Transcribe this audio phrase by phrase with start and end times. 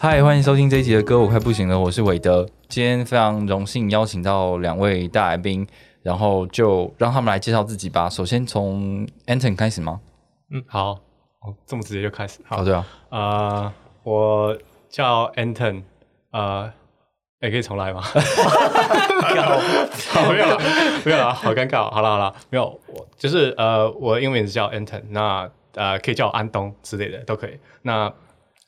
[0.00, 2.48] 嗨，欢迎收听这一集的歌，我快不行了，我是韦德。
[2.68, 5.66] 今天非常荣幸邀请到两位大来宾，
[6.04, 8.08] 然后就让他们来介绍自己吧。
[8.08, 9.98] 首先从 Anton 开始吗？
[10.52, 10.90] 嗯，好，
[11.40, 12.38] 哦，这么直接就开始。
[12.46, 13.72] 好，对啊，呃，
[14.04, 14.56] 我
[14.88, 15.82] 叫 Anton，
[16.30, 16.72] 呃，
[17.40, 18.00] 哎，可以重来吗？
[18.14, 18.20] 没
[20.38, 20.60] 有了，
[21.04, 21.90] 没有了，好尴尬。
[21.90, 27.58] 好了，好了，没有，我就是呃，我英文名字叫 Anton，那呃，可以叫我安东之类的都可以。
[27.82, 28.12] 那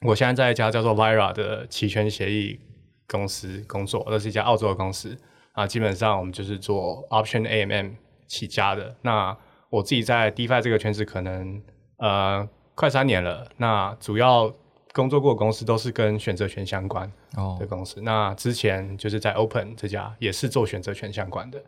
[0.06, 2.58] 我现在在一家叫做 Lyra 的期权协议
[3.06, 5.14] 公司工作，那是一家澳洲的公司
[5.52, 5.66] 啊。
[5.66, 7.92] 基本上我们就是做 Option AMM
[8.26, 8.96] 起家的。
[9.02, 9.36] 那
[9.68, 11.62] 我自己在 DeFi 这个圈子可能
[11.98, 13.46] 呃快三年了。
[13.58, 14.50] 那主要
[14.92, 17.12] 工作过的公司都是跟选择权相关
[17.58, 18.00] 的公司。
[18.00, 21.62] 那之前就是在 Open 这家也是做选择权相关的。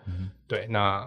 [0.47, 1.07] 对，那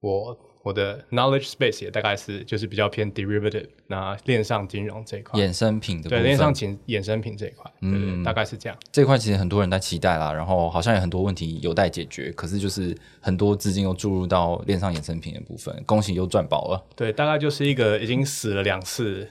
[0.00, 0.38] 我。
[0.68, 8.78] 我的 knowledge space 也大概是就是比较偏 derivative，那链上金融这一块，衍生品的对链上金衍生品这一块，嗯，大概是这样。
[8.92, 16.84] 这块其实很多人在期待啦，然后好像有很多问题有待解决，可是就是很多资金又注入到链上衍生品的部分，恭喜又赚饱了。
[16.94, 19.26] 对，大概就是一个已经死了两次，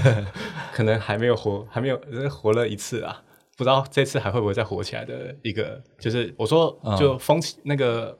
[0.72, 3.22] 可能还没有活，还没有活了一次啊，
[3.58, 8.16] 不知道这次还会不会再活起来的一个，就是我说就风起那个。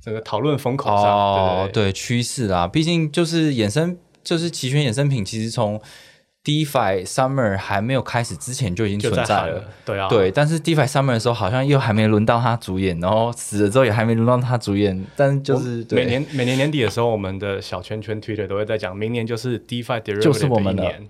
[0.00, 5.80] 这个讨论风口上，对趋势啊，毕竟就是衍生，就是期权衍生品，其实从
[6.48, 10.30] DeFi Summer 还没有开始之前就已经存在了，对啊，对。
[10.30, 21.08] 但是 DeFi Summer 的时候，好像又还没轮到他主演，然后死了之后也还没轮到他主演，但就是每年每年年底的时候，我们的小圈圈 Twitter 都会在讲，明年就是 DeFi Derivative 就是我们的年，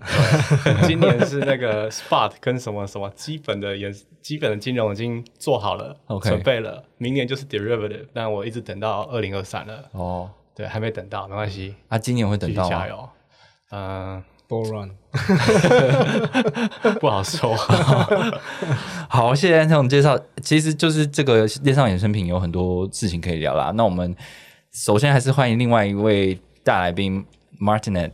[0.83, 3.93] 今年是那个 Spot 跟什么什么基本的也。
[4.21, 6.83] 基本的金融已经做好了，准备了。
[6.97, 9.85] 明年就是 derivative，但我一直等到二零二三了。
[9.93, 11.73] 哦，对，还没等到，没关系。
[11.87, 13.09] 啊，今年会等到加油。
[13.71, 14.91] 嗯，bull run，
[16.99, 17.55] 不好说。
[19.07, 20.19] 好，谢谢安总介绍。
[20.41, 23.71] 其实就是这个链上衍生品有很多事情可以聊啦。
[23.75, 24.13] 那我们
[24.73, 27.25] 首先还是欢迎另外一位大来宾
[27.61, 28.11] Martinet。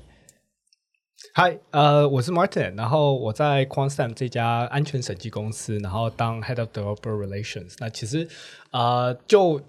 [1.34, 7.74] 嗨，呃，我是 Martin，然后我在 Quantstamp 这家安全审计公司，然后当 Head of Developer Relations。
[7.80, 8.28] 那其实，
[8.72, 9.60] 呃，就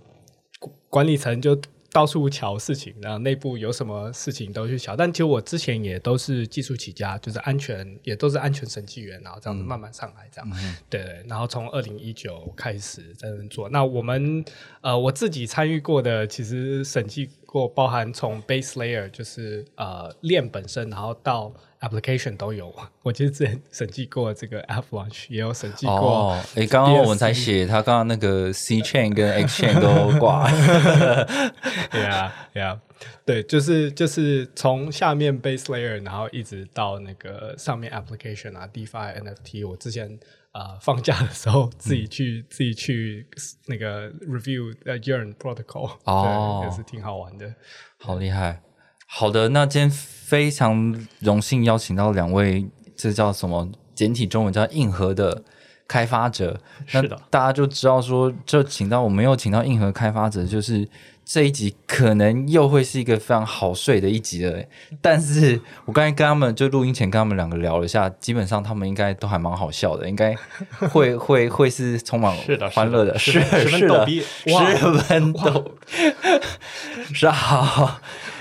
[0.88, 1.60] 管理层就
[1.96, 4.94] 到处瞧事情，然后内部有什么事情都去瞧。
[4.94, 10.50] 但其实我之前也都是技术起家，就是安全也都是安全审计员，然后这样子慢慢上来，这样。
[10.90, 11.24] 对对。
[11.26, 13.70] 然后从二零一九开始在那做。
[13.70, 14.44] 那我们
[14.82, 17.30] 呃，我自己参与过的，其实审计。
[17.46, 22.74] 过包含从 base layer 就是呃链本身，然后到 application 都有。
[23.02, 25.94] 我其实之前审计过这个 Avalanche，也有审计过。
[25.96, 30.50] 哦，哎，刚刚我们才写他刚刚那个 C chain 跟 X chain 都挂。
[31.90, 32.80] 对啊，对啊，
[33.24, 39.68] 对，就是就是从下面 base layer，然后一直到那个上面 application 啊，DeFi NFT。
[39.68, 40.18] 我之前。
[40.56, 43.26] 啊，放假的时候自己去自己去
[43.66, 47.54] 那个 review 呃 Yearn protocol，哦，也是挺好玩的，
[47.98, 48.62] 好厉害。
[49.06, 52.66] 好的，那今天非常荣幸邀请到两位，
[52.96, 53.70] 这叫什么？
[53.94, 55.42] 简体中文叫硬核的
[55.86, 56.58] 开发者。
[56.86, 60.88] 是的，大家就知道说，就请到我们又请到硬核开发者，就是。
[61.28, 64.62] 这一集可能又会是一个非常好睡的一集了，
[65.00, 70.36] 但是我刚才跟他们就录音前跟他们两个聊了一下，基本上他们应该都还蛮好笑的，应该
[70.92, 72.32] 会 会会是充满
[72.72, 75.72] 欢乐的，是是的，十分逗，
[77.12, 77.98] 是好。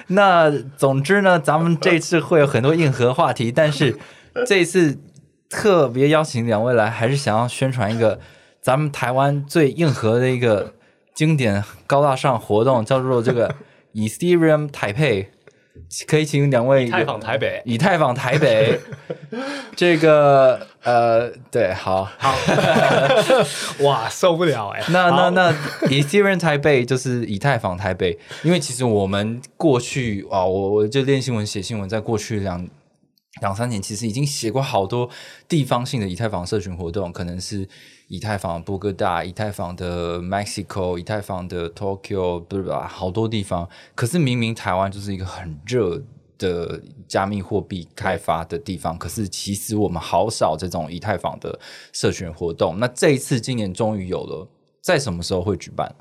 [0.10, 3.98] 那总之呢，咱们这次会有很多硬核话题，但是
[4.46, 5.00] 这次
[5.50, 8.20] 特别邀请两位来，还是想要宣传一个
[8.62, 10.74] 咱们台湾最硬核的一个。
[11.16, 13.56] 经典高大上活动叫做这个
[13.96, 15.32] Ethereum 台北，
[16.06, 18.78] 可以请两位以太坊台北，以太坊台北，
[19.78, 22.04] 这个呃，对，好。
[22.18, 22.36] 好，
[23.80, 25.54] 哇，受不了哎，那那那
[25.88, 32.68] Ethereum 台北就是以太坊台北，因为其实我们过去啊，我我就练新闻写新闻，在过去两
[33.42, 35.10] 两三年，其实已经写过好多
[35.48, 37.68] 地方性的以太坊社群活动，可能是。
[38.08, 42.88] 以太坊波哥大、以太坊的 Mexico、以太坊的 Tokyo，不是吧？
[42.88, 43.68] 好多地方。
[43.96, 46.00] 可是明明台湾就是一个很热
[46.38, 51.60] 的加密货币开发的地方，可是其实我们好少这种以太坊的
[51.94, 52.78] 社群活动。
[52.78, 54.48] 那这一次今年终于有了，
[54.82, 55.96] 在什么时候会举办？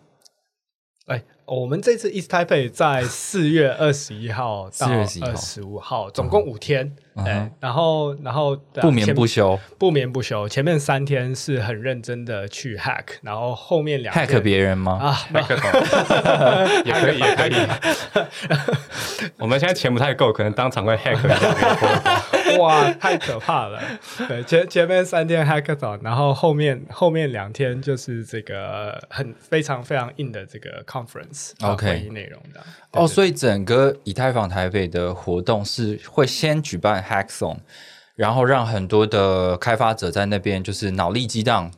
[1.07, 6.97] 哎，我们这次 East Taipei 在四月二十一号 到4月21号二十五号，总共五天。
[7.17, 10.49] 哎，然后然后啊不眠不休不眠不休。
[10.49, 14.93] 前面三天是很认真的去 hack，然后后面两天，hack 别人吗？
[14.95, 15.15] 啊，
[16.87, 17.55] 也可以，也可以。
[19.39, 22.24] 我们现在钱不太够，可能当场会 hack 一下。
[22.59, 23.81] 哇，太可怕了！
[24.29, 32.61] 对，前前面三天 hackathon，然后后面后面两天就是这个很非常非常硬的这个 conference 啊 OK 会议内容的。
[32.93, 37.57] 哦，所以整个以太坊台北的活动是会先举办 hackathon，
[38.15, 41.71] 然后让很多的开发者在那边就是脑力激荡，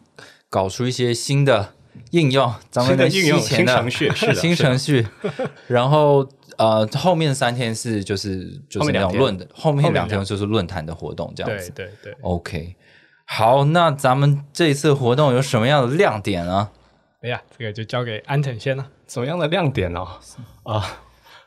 [0.51, 1.73] 搞出一些新的
[2.11, 5.07] 应用，咱们新的应用新程序是的新程序。
[5.67, 11.71] 然后呃，后面三天是就是就是那种论的，后面两两天就是论坛的活动这样对子。
[11.73, 12.77] 对对，OK，
[13.25, 16.71] 好，那咱们这一次活动有什么样的亮点呢？
[17.23, 18.87] 哎呀，这个就交给安藤先了。
[19.09, 20.07] 什么样的亮点哦？
[20.65, 20.99] 啊，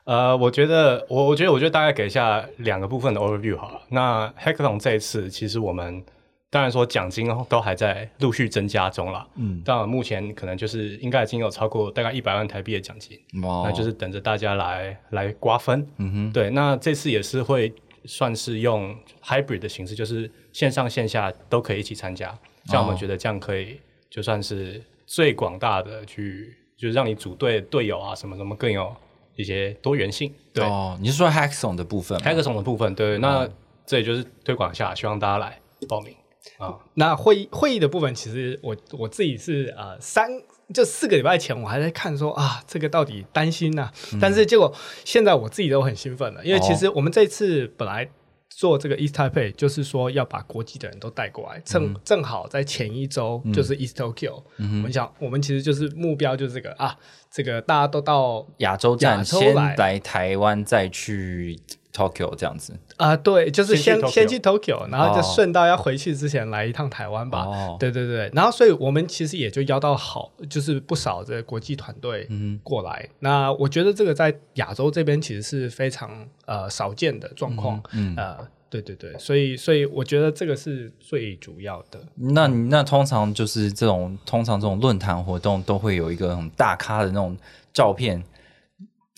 [0.04, 3.82] 呃，我觉得我我觉得我觉得大概给一下两个部分的 overview 好了。
[3.90, 6.04] 那 Hackathon 这一次，其实我们
[6.51, 9.28] 当然说奖金都还在陆续增加中啦。
[9.36, 15.88] 嗯，但目前可能就是应该已经有超过大概一百万台币的奖金，哦那就是等着大家来来瓜分。
[15.98, 17.72] 嗯哼，对，那这次也是会
[18.06, 22.36] 算是用 hybrid 的形式，就是线上线下都可以一起参加。
[22.66, 23.80] 这样我们觉得这样可以
[24.10, 28.92] 就算是最广大的去，就是让你组队队友啊什么什么更有
[29.36, 30.34] 一些多元性。
[30.51, 33.48] 对、哦，你是说 hackathon 的部分吗？h a c k a t h o n 的部分，对，那
[33.86, 36.16] 这也就是推广一下，希望大家来报名
[36.57, 36.77] 啊。
[36.95, 40.30] 那会议会议的部分，其实我我自己是呃三
[40.74, 48.09] 就四个礼拜前，我还在看说啊，这个到底担心呐、但是结果现在我自己都很兴奋了，因为其实我们这次本来。
[48.51, 56.97] 做这个 East Taipei 就是说要把国际的人都带过来，正、正好在前一周就是 East Tokyo，、我们想我们其实就是目标就是这个啊，
[57.31, 59.75] 这个大家都到亚洲站先来。
[59.77, 61.57] 来台湾，再去
[62.00, 62.74] Tokyo 这样子。
[62.96, 67.44] 啊、对，就是先先去 Tokyo，然后就哦顺道要回去之前来一趟台湾吧。
[67.44, 72.28] 哦对对对，然后所以我们其实也就邀到好，就是不少的国际团队
[72.63, 73.10] 过来。
[73.19, 76.10] 那我觉得这个在亚洲这边其实是非常
[76.46, 77.81] 呃少见的状况。
[77.94, 78.38] 嗯呃，
[78.69, 82.00] 对对对，所以所以我觉得这个是最主要的。
[82.16, 87.36] 那你那通常就是这种，通常这种论坛活动都会有一个很大咖的那种
[87.74, 88.24] 照片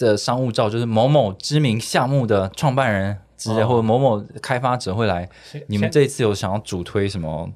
[0.06, 5.30] 的商务照，就是某某知名项目的创办人之类，哦或者某某开发者会来。
[5.68, 7.50] 你们这一次有想要主推什么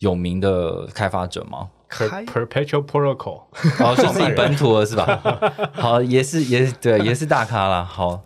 [0.00, 3.42] 有名的开发者吗？Per- Perpetual Protocol，
[3.82, 5.40] 哦，是自己本土的是吧？
[5.72, 7.82] 好，也是也是对，也是大咖啦。
[7.82, 8.24] 好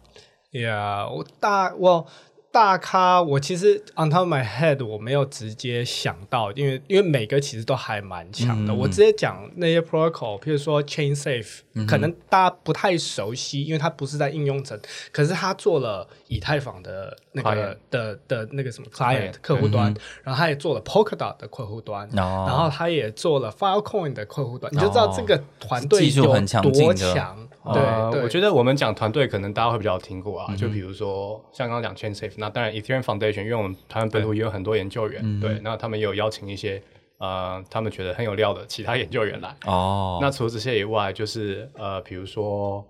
[0.53, 2.07] ，Yeah，我大我
[2.53, 8.75] 大咖，我其实 on top of my head 我没有直接想到，因为因为每个其实都还蛮强的。
[8.75, 14.79] 我直接讲那些 protocol，譬如说 Chain Safe，、可能大家不太熟悉，因为它不是在应用层，
[15.11, 22.45] 可是它做了以太坊的那个的的那个什么 client 客户端，然后它也做了 Polkadot 的客户端，哦。
[22.47, 26.25] 然后它也做了 Filecoin 的客户端，你就知道这个团队有
[26.61, 27.49] 多强。
[27.65, 36.83] 呃对，我觉得我们讲团队，可能大家会比较听过啊，就比如说像刚刚讲 Chain Safe，那当然 Ethereum Foundation，因为我们台湾本土也有很多研究员，对，那他们也有邀请一些
[37.19, 39.55] 呃他们觉得很有料的其他研究员来。
[39.67, 42.85] 哦，那除了这些以外，就是呃，比如说，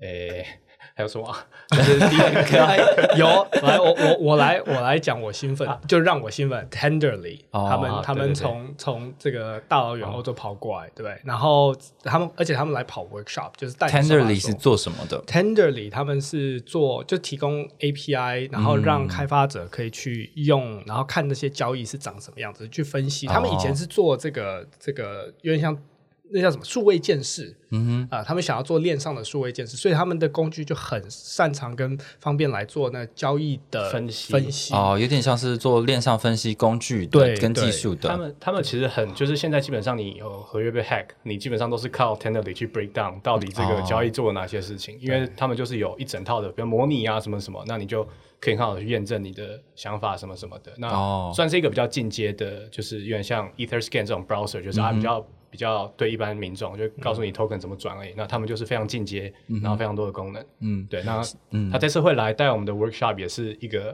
[0.00, 0.44] 诶，
[0.94, 1.36] 还有什么啊？
[1.70, 3.26] 就是第一个 有
[3.62, 6.68] 来，我我我来我来讲我兴奋，就让我兴奋。
[6.70, 11.18] Tenderly，、哦他们啊他们从从这个大老远欧洲跑过来，对不对？
[11.24, 23.26] 然后他们而且他们来跑 workshop，就是带 Tenderly 是做什么的？Tenderly 他们是做就提供 API，然后让开发者可以去用，然后看那些交易是长什么样子，去分析。
[23.26, 25.76] 他们以前是做这个这个有点像
[26.32, 34.74] 那叫什么数位鉴识，嗯哼啊、他们想要做链上的数位鉴识，所以他们的工具就很擅长跟方便来做那交易的分析分析。
[34.74, 38.08] 哦，有点像是做链上分析工具的对跟技术的。
[38.08, 48.06] 他们他们其实很就是现在基本上你有合约被 hack，你基本上都是靠 Tenderly 去 break down 到底这个哦交易做了哪些事情，因为他们就是有一整套的，比如模拟啊什么什么，那你就
[48.40, 50.72] 可以很好的去验证你的想法什么什么的。
[50.88, 58.14] 哦那算是一个比较进阶的，就是有点像 EtherScan 这种 browser，就是它比较、比较对一般民众就告诉你 token 怎么转而已。
[58.16, 59.30] 那他们就是非常进阶，
[59.62, 60.42] 然后非常多的功能。
[60.60, 61.22] 嗯，对，那
[61.70, 63.92] 他这次会来带我们的 workshop 也是一个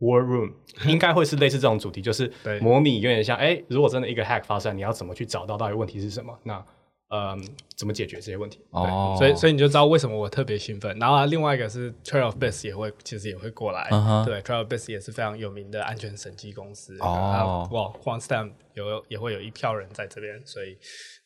[0.00, 0.52] war room，
[0.86, 6.38] 应该会是类似这种主题，就是模拟有点像，哎，如果真的一个 hack 发生，你要怎么去找到到底问题是什么？
[6.42, 6.62] 那
[7.08, 7.36] 呃
[7.76, 8.58] 怎么解决这些问题。
[8.72, 10.96] 对哦，所以所以你就知道为什么我特别兴奋。
[10.98, 16.96] 然后啊另外一个是 Trail of Base 也会其实也会过来，嗯对，Trail of Base 也是非常有名的安全审计公司。
[17.00, 20.76] 哦啊哇，QuantStamp 有也会有一票人在这边，所以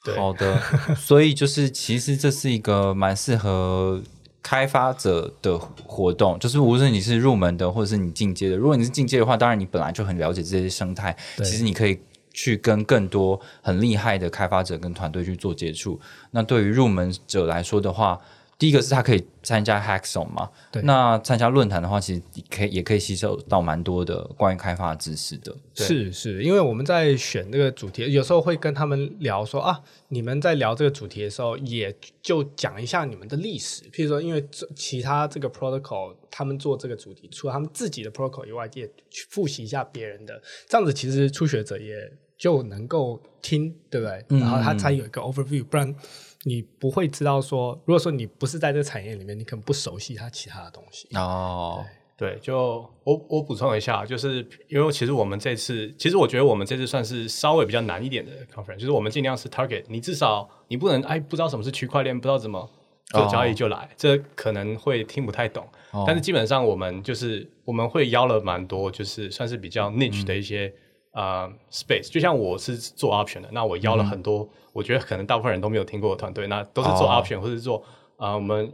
[0.05, 0.61] 对好的，
[0.95, 4.03] 所以就是其实这是一个蛮适合
[4.43, 11.99] 开发者的活动，就是无论你是入门的或者是你进阶的，如果你是进阶的话，当然你本来就很了解这些生态，对其实你可以。
[12.33, 16.01] 去跟更多很厉害的开发者跟团队去做接触。
[16.31, 18.21] 那对于入门者来说的话，
[18.59, 25.53] 第一个是他可以参加 Hackathon 嘛，对那参加论坛的话，其实可以也可以吸收到蛮多的关于开发知识的。
[25.75, 33.83] 对是是，因为我们在选这个主题，有时候会跟他们聊说啊，你们在聊这个主题的时候，也就讲一下你们的历史。
[33.91, 34.47] 譬如说，因为
[34.77, 42.13] 其他这个 protocol，他们做这个主题，除了他们自己的 protocol 以外，也去复习一下别人的，这样子其实初学者也
[42.43, 44.41] 就能够听，对不对？
[44.41, 45.95] 然后他才有一个 overview，不然
[46.43, 51.07] 你不会知道说，如果说你不是在这个产业里面，你可能不熟悉它其他的东西。
[51.15, 51.85] 哦，
[52.17, 62.69] 对，就我我补充一下，就是因为其实我们这次，其实我觉得我们这次算是稍微比较难一点的 conference，就是我们尽量是 target，你至少你不能哎不知道什么是区块链，不知道怎么
[63.11, 65.65] 做交易就来，这可能会听不太懂。
[65.93, 70.75] 哦但是基本上我们就是我们会邀了蛮多，就是算是比较 niche 的一些、
[71.13, 77.83] 呃 space，就像我是做 option 的，那我邀了很多，我觉得可能大部分人都没有听过的团队，那都是做哦 option、或者是做
[78.17, 78.73] 呃我们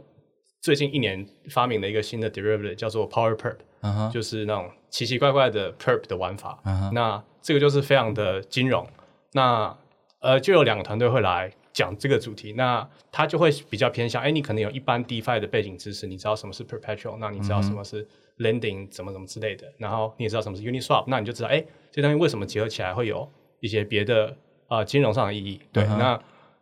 [0.61, 6.59] 最近一年发明的一个新的 derivative 叫做 Power Perp，、嗯，就是那种奇奇怪怪的 perp 的玩法。
[6.65, 8.85] 嗯那这个就是非常的金融。
[9.31, 9.75] 那
[10.19, 12.51] 呃，就有两个团队会来讲这个主题。
[12.53, 18.05] 那他就会比较偏向，哎，你可能有一般 DeFi 的背景知识，你知道什么是 perpetual，那你知道什么是
[18.39, 19.65] lending，怎么怎么之类的。
[19.77, 23.29] 然后你也知道什么是 Uniswap，那你就知道，哎，这东西为什么结合起来会有
[23.59, 24.35] 一些别的
[24.67, 25.59] 呃金融上的意义。
[25.71, 26.19] 对，嗯那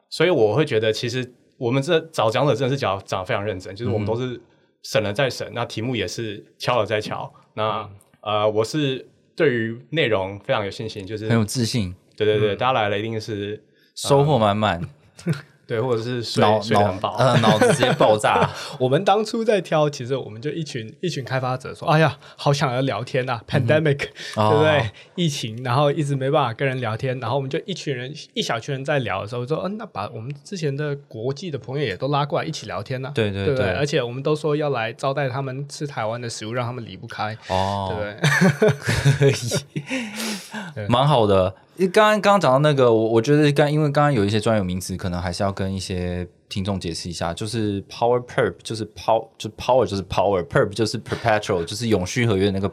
[0.10, 4.40] 所以我会觉得，其实我们这找讲者真的是讲讲得非常认真，就是我们都是
[4.84, 7.32] 审了再审，那题目也是敲了再敲。
[7.56, 7.90] 那
[8.22, 9.06] 呃，我是
[9.36, 13.62] 对于内容非常有信心，就是很有自信，对对对，大家来了一定是
[13.96, 14.82] 收获满满，
[15.68, 17.16] 对，或者是睡睡很饱。
[17.18, 18.50] 呃脑子直接爆炸。
[18.80, 24.92] 我们当初在挑，其实我们就一群一群开发者说：“哎呀，好想要聊天呐、p a n d e m i c 哦对不对？
[25.16, 33.66] 疫情，然后一直没办法跟人聊天，然后我们就一群人一小群人在聊的时候说：‘嗯、那把我们之前的国际的朋友也都拉过来一起聊天呐、对对对对？
[33.66, 39.28] 对而且我们都说要来招待他们吃台湾的食物，让他们离不开，哦，对不对？
[39.28, 41.54] 可以，蛮好的。
[41.78, 47.32] 因刚刚刚刚讲到那个，我我觉得刚因为刚刚有一些专有名词，可能还是要跟一些听众解释一下。
[47.34, 52.72] 就是 power perp，就是 power 就 power 就是 power，perp 就是 perpetual，就是永续合约的那个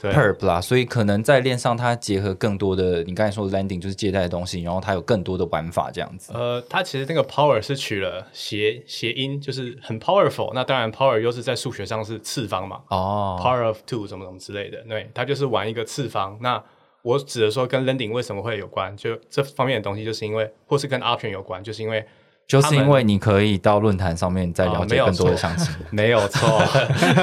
[0.00, 0.60] 对 perp 啦。
[0.60, 6.32] 所以可能在链上它结合更多的，你刚才说的 lending 就是借贷的东西，然后它有更多的玩法这样子。
[6.32, 10.52] 呃，它其实那个 power 是取了谐谐音，就是很 powerful。
[10.54, 14.80] 那当然 power 又是在数学上是次方嘛、哦 p o w e r of two 什么什么之类的。
[14.88, 16.38] 对，它就是玩一个次方。
[16.40, 16.62] 那
[17.04, 22.02] 我指的说跟 lending 为什么会有关，就这方面的东西，就是因为或是跟 option 有关，就是因为
[22.46, 25.74] 就是因为你可以到论坛上面再了解更多的错详情。
[25.92, 26.48] 没有错。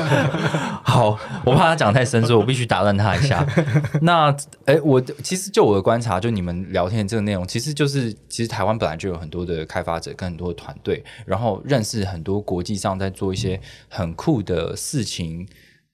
[0.85, 3.43] 好，我怕他讲太深，所以我必须打断他一下。
[4.03, 4.35] 那，
[4.65, 13.59] 哎，我其实就我的观察，就你们聊天的这个内容，其实就是其实台湾本来就有很多的开发者跟很多的团队，然后认识很多国际上在做一些
[13.89, 15.47] 很酷的事情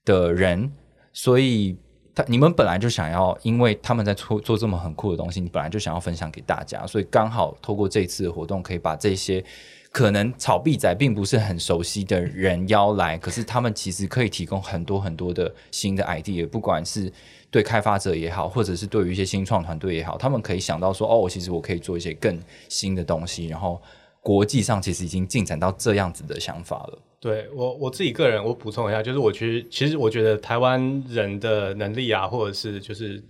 [0.04, 0.74] 的人，
[1.14, 1.78] 所以。
[2.18, 9.44] 他你们本来就想要，因为他们在做做这么很酷的东西，你本来就想要分享给大家，所以刚好透过这次的活动，可以把这些
[9.92, 17.14] 可能草币仔并不是很熟悉的人邀来，可是他们其实可以提供很多很多的新的 idea，不管是
[17.52, 23.80] 对开发者也好，或者是对于一些新创团队也好，他们可以想到说，哦，其实我可以做一些更新的东西，然后
[24.22, 27.00] 国际上其实已经进展到这样子的想法了。
[27.20, 33.22] 对我我自己个人，我补充一下，就是我其实其实我觉得台湾人的能力啊，或者是就是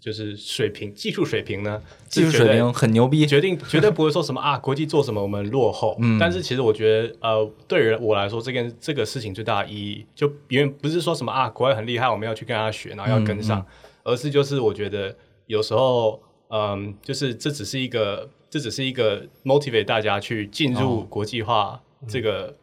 [0.00, 5.96] 就是水平技术水平呢，技术水平很牛逼，决定绝对不会说什么啊，国际做什么我们落后。
[6.00, 13.64] 嗯，但是其实我觉得，呃，对于我来说，这件这个事情最大的意义，就因为不是说什么啊，国外很厉害，我们要去跟他学，然后要跟上，
[14.02, 15.14] 而是就是我觉得
[15.46, 22.54] 有时候，嗯，就是这只是一个，这只是一个 motivate 大家去进入国际化这个，嗯，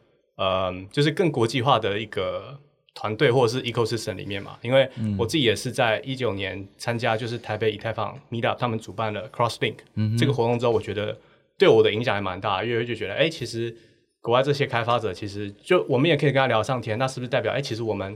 [0.92, 2.60] 就是更国际化的一个。
[2.96, 4.88] 团队或者是 ecosystem 里面嘛，因为
[5.18, 9.78] 我自己也是在一九年参加，就是台北以太坊 Meetup 他们主办的 CrossLink、
[10.16, 11.18] 这个活动之后，我觉得
[11.58, 13.76] 对我的影响还蛮大，因为就觉得，哎，其实
[14.22, 18.16] 国外这些开发者，其实就我们也可以跟他聊上天，那是不是代表，哎，其实我们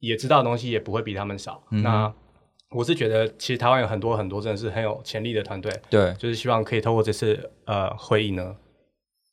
[0.00, 1.62] 也知道的东西也不会比他们少？
[1.70, 2.12] 那
[2.68, 8.54] 我是觉得，其实台湾有很多很多真的是很有潜力的团队，对，就是希望可以透过这次呃会议呢，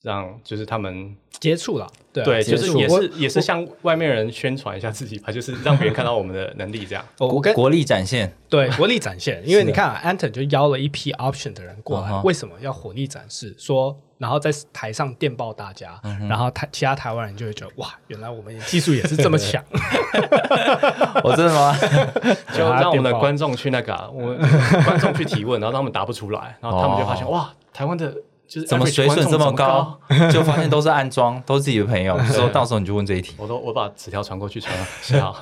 [0.03, 7.03] 让就是他们接触了，对就是也是也是向外面人宣传一下自己吧，就是让别人看到我们的能力这样。
[7.19, 13.55] 我我跟国国力展现，对国力展现，因为你看、啊、Anton 就邀了一批 option 的人过来，为什么要火力展示？
[13.57, 19.63] 说然后在台上电报大家，嗯然后台其他台湾人就会觉得哇，原来我们技术也是这么强。
[21.23, 21.75] 我哦真的吗？
[22.53, 24.37] 就让我们的 观众去那个、啊，我们
[24.83, 28.13] 观众去提问，然后他们答不出来，然后他们就发现、哦哇，台湾的
[28.53, 29.99] 就是怎么水准这么高？
[30.31, 32.15] 就发现都是安装，都是自己的朋友。
[32.21, 33.33] 就说到时候你就问这一题。
[33.37, 35.33] 我都我把纸条传过去传了， 是啊，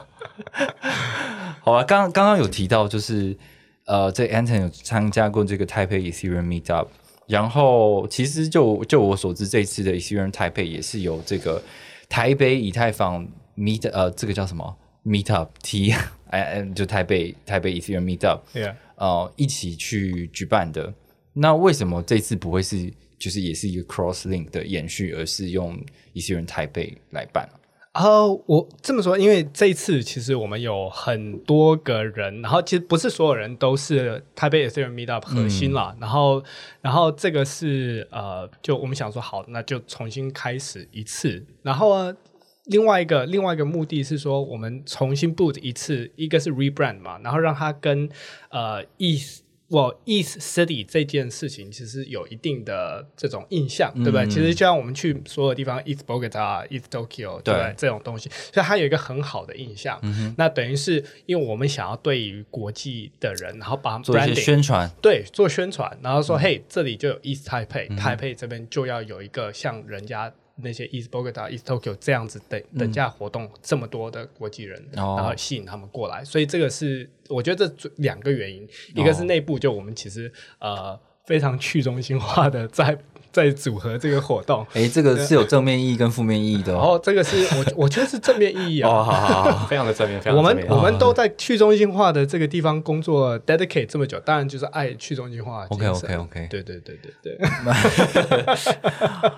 [1.62, 3.38] 好吧，刚刚刚有提到，就是
[3.86, 6.88] 呃，这 Anton 有参加过这个台北 Ethereum Meetup，
[7.28, 11.62] 然后其实就就我所知，这次的 Ethereum 台北也是有这个
[12.08, 13.28] 台北以太坊
[13.58, 14.74] Meet 呃，这个叫什么
[15.06, 15.92] Meetup T
[16.30, 20.94] 哎哎，就台北台北 Ethereum Meetup，Yeah 呃，一起去举办的。
[21.34, 25.80] 那为什么这次不会是就是也是一个 Cross Link 的延续，而是用
[26.14, 27.48] Ethereum 台北来办
[27.94, 28.04] 啊？
[28.04, 36.44] 哦，我这么说，因为这一次其实我们有很多个人，然后其实不是所有人都是台北 Ethereum Meetup 核心啦，然后
[36.82, 42.18] 然后这个是呃，就我们想说好，那就重新开始一次，然后呢。
[42.66, 48.08] 另外一个另外一个目的是说，我们重新 boot 一次，一个是 rebrand 嘛，然后让它跟
[48.50, 49.41] 呃 East
[49.72, 54.28] 我 East City 这件事情其实有一定的这种印象，对不对？
[54.28, 57.74] 其实就像我们去所有地方，East Bogota、East Tokyo，对不对？
[57.78, 59.98] 这种东西，所以它有一个很好的印象。
[60.38, 75.16] 那等于是因为我们想要对于国际的人，然后把他们做一些 branding 宣传，对，做宣传，然后说，嘿，这里就有 East Taipei，Taipei 这边就要有一个像人家那些 East Bogota、East Tokyo 这样子等等价活动，这么多的国际人，哦。
[75.18, 82.98] 然后吸引他们过来，所以这个是我觉得这两个原因，一个是内部就我们其实呃非常去中心化的在
[83.32, 84.66] 在组合这个活动。
[84.74, 87.00] 哎，这个是有正面意义跟负面意义的然哦。
[87.02, 90.66] 这个是我 我觉得是正面意义啊，哦，好好好， 非常的正面，非常我们。
[90.70, 96.20] 我们都在去中心化的这个地方工作 dedicate 这么久，当然就是爱去中心化的精神。
[96.20, 97.48] OK，OK，OK 对对对对对。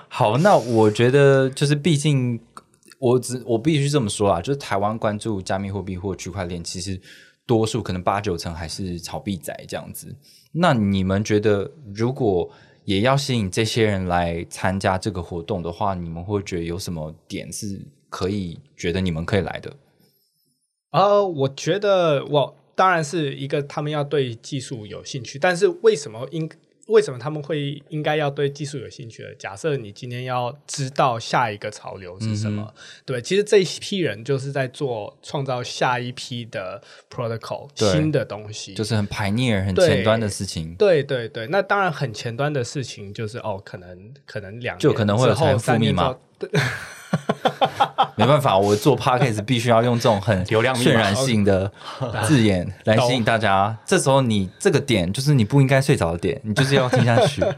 [0.09, 2.39] 好，那我觉得就是，毕竟
[2.99, 6.99] 我只我必须这么说啊，就是台湾关注加密货币或区块链，其实
[7.45, 10.15] 多数可能八九成还是炒币仔这样子。
[10.51, 12.49] 那你们觉得，如果
[12.85, 19.75] 也要吸引这些人来参加这个活动的话，你们会觉得有什么点是可以觉得你们可以来的？
[20.91, 26.49] 呃，我觉得我当然是一个他们要对技术有兴趣，但是为什么应
[26.87, 29.33] 为什么他们会应该要对技术有兴趣的？
[29.35, 32.73] 假设你今天要知道下一个潮流是什么，
[33.05, 40.75] 对，其实这一批人就是在做创造下一批的 protocol 新的东西，就是很 pioneer、很前端的事情。
[40.75, 46.17] 对对对，那当然很前端的事情就是哦，可能可能两就年可能会财富密码
[48.15, 51.71] 没办法，我做 podcast 必须要用这种很流量渲染性的
[52.23, 53.77] 字眼来吸引大家。
[53.85, 57.43] 这时候你这个点就是你不应该睡着的点，你就是要听下去。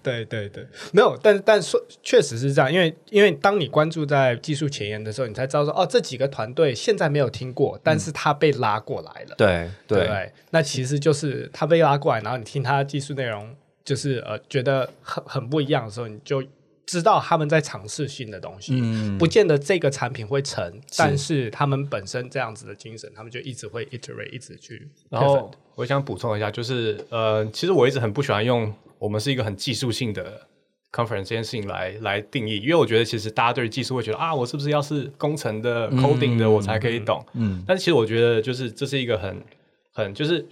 [0.00, 10.32] 对对对，没有，但但说确实是这样，因为因为当你关注在技术前沿的时候，你才知道说哦，这几个团队现在没有听过，但是他被拉过来了，对对对对？
[10.50, 13.52] 那其实就是他被拉过来，然后你听他的技术内容，
[13.84, 16.40] 就是呃觉得很很不一样的时候，你就
[16.86, 19.18] 知道他们在尝试新的东西，嗯。
[19.18, 30.40] 不见得这个产品会成，但是他们本身这样子的精神，他们就一直会 iterate，一直去然后我想补充一下，就是呃，其实我一直很不喜欢用我们是一个很技术性的
[30.92, 37.24] conference 这件事情来来定义，因为我觉得其实大家对于技术会觉得啊，我是不是要是工程的、coding 的我才可以懂？
[37.34, 37.62] 嗯。
[37.66, 39.42] 但是其实我觉得就是这是一个很
[39.92, 40.46] 很就是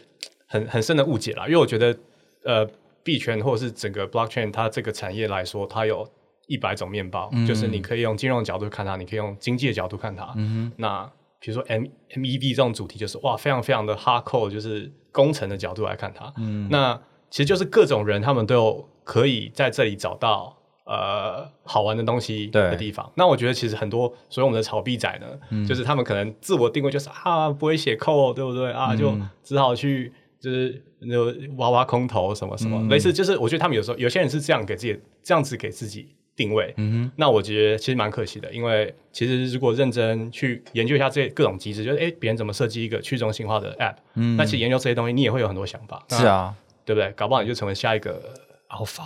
[0.47, 1.97] 很很深的误解啦，因为我觉得
[2.43, 2.69] 呃
[3.03, 6.07] 币圈或者是整个 blockchain 它这个产业来说，它有
[6.47, 10.35] 一百种面包，就是你可以用金融角度看它，你可以用经济的角度看它。
[10.77, 16.33] 那比如说 M M E B 这种主题，就是哇，非常非常的 hardcore，就是工程的角度来看它。
[16.71, 23.11] 那其实就是各种人，他们都有可以在这里找到呃好玩的东西的地方。
[23.17, 28.95] 那我觉得其实很多所以我们的炒币仔呢，就是他们可能自我定位就是啊不会写 code，对不对啊？
[28.97, 31.17] 就只好去就是那
[31.57, 36.73] 挖挖空头什么什么，类似就是我觉得他们有时候有些人是这样给自己这样子给自己定位。
[36.77, 46.05] 嗯那我觉得其实蛮可惜的，因为其实如果认真去研究一下这各种机制，就是哎别人怎么设计一个去中心化的 app，嗯，那其实研究这些东西你也会有很多想法。
[46.11, 47.11] 是啊，对不对？
[47.13, 48.21] 搞不好你就成为下一个
[48.69, 49.03] alpha。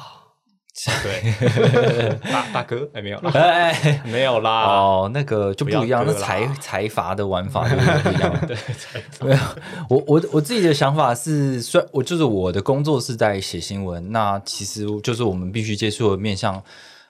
[1.03, 4.63] 对， 大大哥，哎，没有啦，哎， 没有啦。
[4.63, 8.47] 哦，那个就不一样，那财财阀的玩法 就不一样。
[8.47, 8.57] 对，
[9.27, 9.39] 没有，
[9.91, 16.63] 我我我自己的想法是，虽然我就是我的工作是在写新闻，那其实就是我们必须接触的面向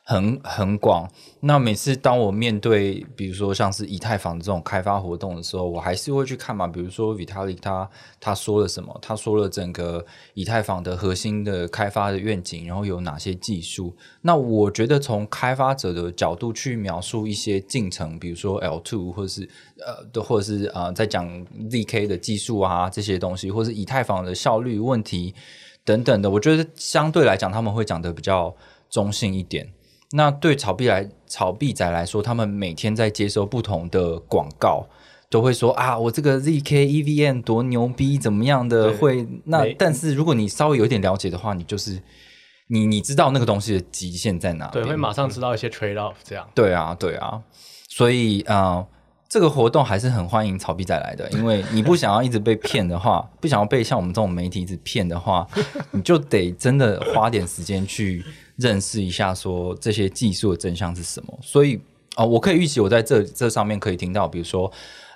[0.08, 1.06] 很很广。
[1.40, 13.94] 那每次当我面对，比如说像是以太坊这种开发活动的时候，我还是会去看嘛，比如说 Vitalik 他他说了什么，他说了整个以太坊的核心的开发的愿景，然后有哪些技术。
[14.22, 19.42] 那我觉得从开发者的角度去描述一些进程，比如说 L two 或是
[19.86, 21.28] 呃的，或者是呃在讲
[21.68, 25.34] ZK 的技术啊这些东西，或是以太坊的效率问题
[25.84, 28.56] 等等的，我觉得相对来讲他们会讲的比较
[28.88, 29.70] 中性一点。
[30.12, 34.86] 那对炒币来炒币仔来说，他们每天在接收不同的广告，
[35.28, 39.66] 都会说啊，我这个 ZK EVM 多牛逼，怎么样的对会那？
[39.78, 42.00] 但是如果你稍微有一点了解的话，你就是
[42.68, 46.48] 你你知道那个东西的极限在哪对，边会马上知道一些 trade off 这样。
[46.54, 47.42] 对啊，对啊，
[47.88, 48.86] 所以啊、呃
[49.28, 55.46] 这个活动还是很欢迎炒币仔来的，因为你不想要一直被骗的话，不想要被像我们这种媒体一直骗的话，
[55.90, 58.24] 你就得真的花点时间去
[58.58, 61.38] 认识一下，说这些技术的真相是什么。
[61.42, 61.80] 所以
[62.14, 64.70] 啊、我可以预期我在这这上面可以听到，比如说。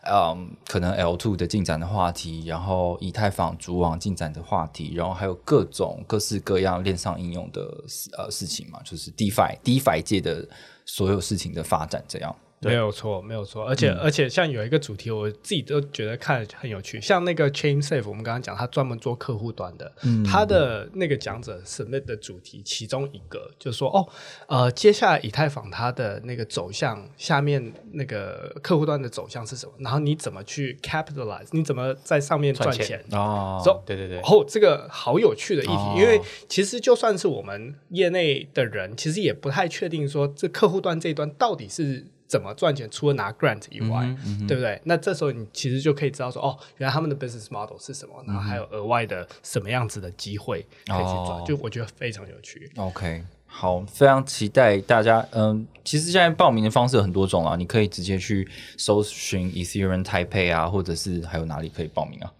[0.04, 10.44] 嗯，可能 L two 的进展的话题，然后以太坊主网进展的话题，然后还有各种各式各样链上应用的事呃事情嘛，就是 DeFi DeFi 界的
[10.84, 12.34] 所有事情的发展，这样。
[12.68, 13.98] 没有错，没有错，而且、嗯。
[13.98, 24.08] 而且像有一个主题，我自己都觉得看很有趣，像那个 Chain Safe，我们刚刚讲，他专门做客户端的，嗯他的那个讲者 submit 的主题，其中一个就是说，哦，
[24.46, 29.72] 呃，接下来以太坊它的那个走向，下面那个客户端的走向是什么？
[29.78, 31.46] 然后你怎么去 capitalize？
[31.52, 33.18] 你怎么在上面赚赚钱钱？
[33.18, 35.96] 哦，走对对对，哦，这个好有趣的议题，哦。
[35.98, 44.80] 因为其实就算是我们业内的人，其实也不太确定说这客户端这一端到底是怎么赚钱，除了拿 grant 以外，嗯对不对？
[44.84, 52.72] 那这时候你其实就可以知道说，哦，原来他们的 business model 是什么，然后还有额外的什么样子的机会可以去赚，哦就我觉得非常有趣。
[52.78, 55.22] OK，好，非常期待大家。
[55.32, 62.32] 嗯，其实现在报名的方式有很多种啊，你可以直接去搜寻 Ethereum Taipei 啊，或者是还有哪里可以报名啊？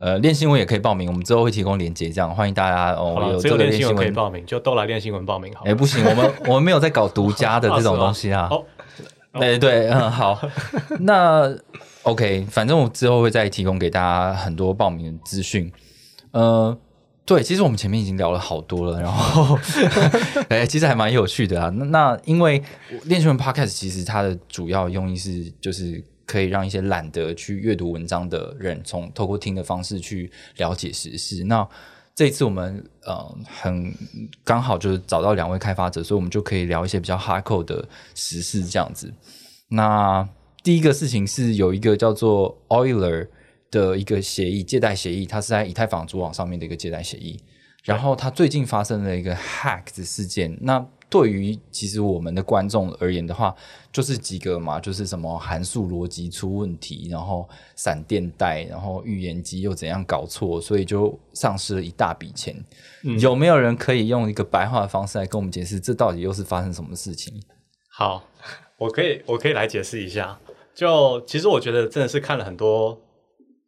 [0.00, 3.30] 呃，练新闻也可以报名，我们之后会提供链接，这样欢迎大家哦。
[3.32, 5.70] 有这个只有练新闻可以报名，就都来练新闻报名好了。
[5.70, 8.46] 哎，不行，我们我们没有在搞独家的 这种东西啊。
[8.48, 8.64] 哦，
[9.32, 10.40] 对对，嗯，好，
[11.00, 11.56] 那
[12.02, 15.72] OK，反正我之后会再提供给大家很多报名的资讯。
[16.32, 16.76] 呃，
[17.24, 19.58] 对，其实我们前面已经聊了好多了，然后
[20.48, 21.68] 哎，其实还蛮有趣的啊。
[21.70, 22.62] 那那因为
[23.04, 26.04] 练习文 Podcast 其实它的主要用意是就是。
[26.28, 31.42] 可以让一些懒得去阅读文章的人，从透过听的方式去了解时事。
[31.44, 31.66] 那
[32.18, 33.94] 这一次我们呃很
[34.42, 39.14] 刚好就是找到两位开发者，所以我们就可以聊一些比较哈扣的时事这样子。
[39.68, 40.28] 那
[40.64, 43.28] 第一个事情是有一个叫做 Oiler
[43.70, 47.40] 的一个协议，借贷协议，它是在以太坊主网上面的一个借贷协议。
[47.84, 53.54] 然后它最近发生了一个 hack 的事件，那对于其实我们的观众而言的话，
[53.90, 62.54] 就是几个嘛，就是什么函数逻辑出问题，然后闪电贷，然后预言机又怎样搞错，所以就丧失了一大笔钱。
[63.18, 67.32] 有没有人可以用一个白话的方式来跟我们解释，这到底又是发生什么事情？
[67.90, 68.24] 好，
[68.76, 70.38] 我可以我可以来解释一下。
[70.74, 73.00] 就其实我觉得真的是看了很多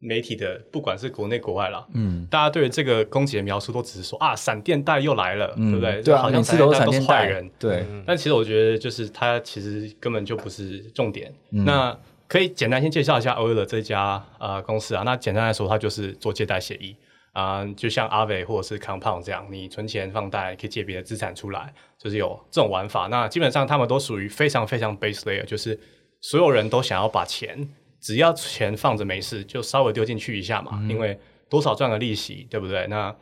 [0.00, 6.02] 媒体的，不管是国内国外啦，嗯，大家对这个攻击的描述都只是说啊，闪电贷又来了，嗯对不对？
[6.02, 7.50] 对啊，好像每次都是闪都电贷是坏人。
[7.58, 11.32] 对，但其实我觉得，就是它其实根本就不是重点。
[11.50, 15.02] 嗯那可以简单先介绍一下 Euler 这家呃公司啊。
[15.04, 16.96] 那简单来说，它就是做借贷协议
[17.32, 23.06] 啊、就像阿伟或者是 Compound 这样，你存钱放贷可以借别的资产出来，就是有这种玩法。
[23.06, 25.78] 那基本上他们都属于非常非常 base layer，就是
[26.20, 27.68] 所有人都想要把钱，
[28.00, 32.86] 只要钱放着没事，就稍微丢进去一下嘛，因为多少赚个利息，对不对？
[32.88, 33.14] 那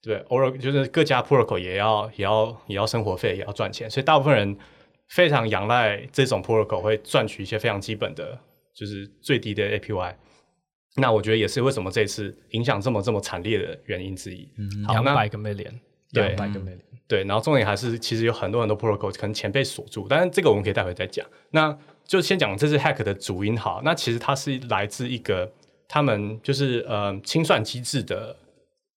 [0.00, 4.56] 对，偶尔就是各家 protocol 也要也要也要生活费，也要赚钱，所以大部分人
[5.08, 8.36] 非常仰赖这种 protocol 会赚取一些非常基本的，
[8.74, 10.14] 就是最低的 APY。
[10.96, 14.48] 那我觉得也是为什么这次影响这么这么惨烈的原因之一。
[14.86, 15.72] 好，那两百个 million，
[16.12, 21.24] 对两百个 million，对，然后重点还是其实有很多很多 protocol 可能钱被锁住，但是这个我们可以待会再讲。
[21.50, 25.50] 那就先讲这是 hack 的主因好，那其实它是来自一个
[25.88, 28.36] 他们就是呃清算机制的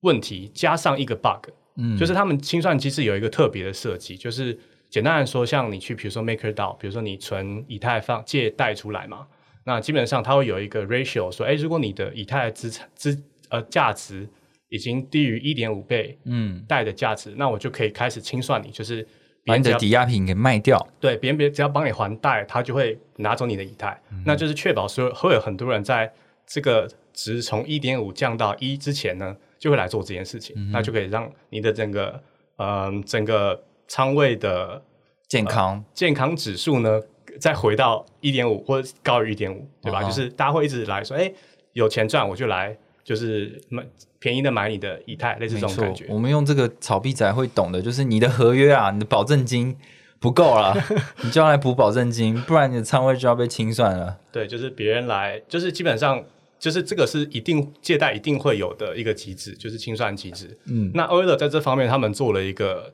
[0.01, 1.97] 问题，加上一个 bug，嗯。
[1.97, 4.57] 就是他们清算机制有一个特别的设计，就是
[4.89, 9.27] 简单来说，像你去比如说 MakerDAO，比如说你存以太坊借贷出来嘛，
[9.65, 14.27] 那基本上它会有一个 ratio 说，哎，如果你的以太资产资呃价值
[14.69, 19.07] 已经低于一点五倍嗯，贷的价值，那我就可以开始清算你，就是别
[19.45, 20.85] 把你的抵押品给卖掉。
[20.99, 26.11] 对，别人别只要帮你还贷，他就会拿走你的以太，嗯那就是确保说会有很多人在
[26.47, 32.21] 这个值从一点五降到一之前呢，就会来做这件事嗯情，那就可以让你的整个
[32.57, 34.81] 嗯、整个仓位的
[35.27, 37.01] 健康，健康指数呢，
[37.39, 40.01] 再回到一点五或者高于一点五，对吧？
[40.01, 41.31] 就是大家会一直来说，哎，
[41.73, 43.83] 有钱赚我就来，就是买
[44.25, 46.03] 便宜的买你的以太，类似这种感觉。
[46.09, 49.77] 我们用这个炒币仔会懂的，就是你的合约啊，你的保证金
[50.19, 50.75] 不够了，
[51.21, 54.17] 你就要来补保证金，不然你的仓位就要被清算了。
[54.31, 56.23] 对，就是别人来，就是基本上
[56.57, 60.57] 就是这个是一定借贷一定会有的一个机制，就是清算机制。
[60.65, 62.91] 嗯，那 Euler 在这方面，他们做了一个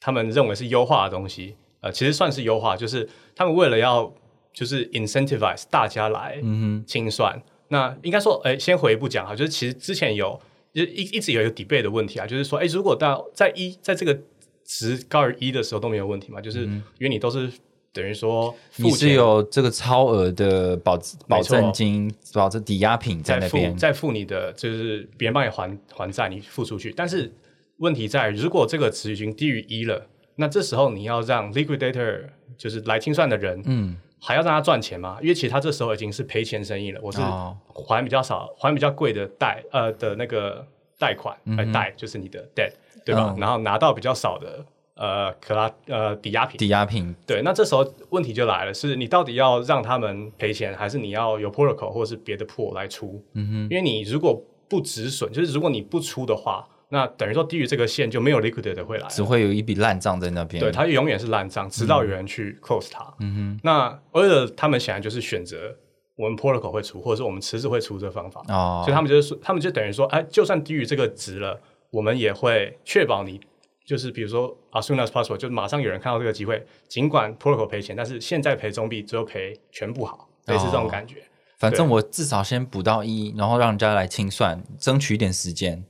[0.00, 4.12] 他们认为是优化的东西，呃，其实算是优化，就是他们为了要
[4.52, 7.40] 就是 incentivize 大家来嗯清算。
[7.68, 10.38] 那应该说，哎，先回一步讲哈，就是其实之前有
[10.72, 14.18] 就一一直有一个 debate 的问题啊，就是说，哎，如果到在一在这个
[14.64, 17.50] 值高于一的时候都没有问题嘛，就是因为你都是
[17.92, 23.76] 等于说，你付钱是有这个超额的保保证金、保证抵押品在那边。
[23.76, 26.90] 再付你的，就是别人帮你还还债，你付出去。
[26.96, 27.30] 但是
[27.76, 30.06] 问题在，如果这个值已经低于一了，
[30.36, 32.22] 那这时候你要让 liquidator
[32.56, 35.18] 就是来清算的人，嗯，还要让他赚钱吗？
[35.20, 37.56] 因为其实他这时候已经是赔钱生意了，我是哦
[37.88, 40.64] 还比较少，还比较贵的贷呃的那个
[40.96, 42.72] 贷款，呃贷就是你的 debt
[43.04, 43.34] 对吧？
[43.36, 53.20] 嗯然后拿到比较少的呃可拉呃抵押品，抵押品对，那这时候问题就来了，是你到底要让他们赔钱，还是你要有 protocol 或者是别的 pool 来出？
[53.32, 60.62] 嗯哼，因为你如果不止损，就是如果你不出的话，那等于说低于这个线就没有 liquid 的会来，只会有一笔烂账在那边。
[60.62, 63.02] 对，它永远是烂账，直到有人去 close 它。
[63.20, 65.74] 嗯哼，那 Euler 他们显然就是选择
[66.16, 71.58] 我们 protocol 会出，或者是我们池子会出这个方法，哦所以他们就是说，他们就等于说，哎，就算低于这个值了，
[71.90, 73.40] 我们也会确保你。
[73.86, 81.16] 就是比如说，as soon as possible，就马上有人看到这个机会，尽管 protocol 赔钱，但是现在赔中币，只有赔全部好，类似这种感觉。
[81.58, 85.84] 反正我至少先补到一，然后让人家来清算，争取一点时间。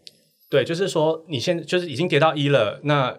[0.52, 3.18] 对，就是说你现就是已经跌到一了，那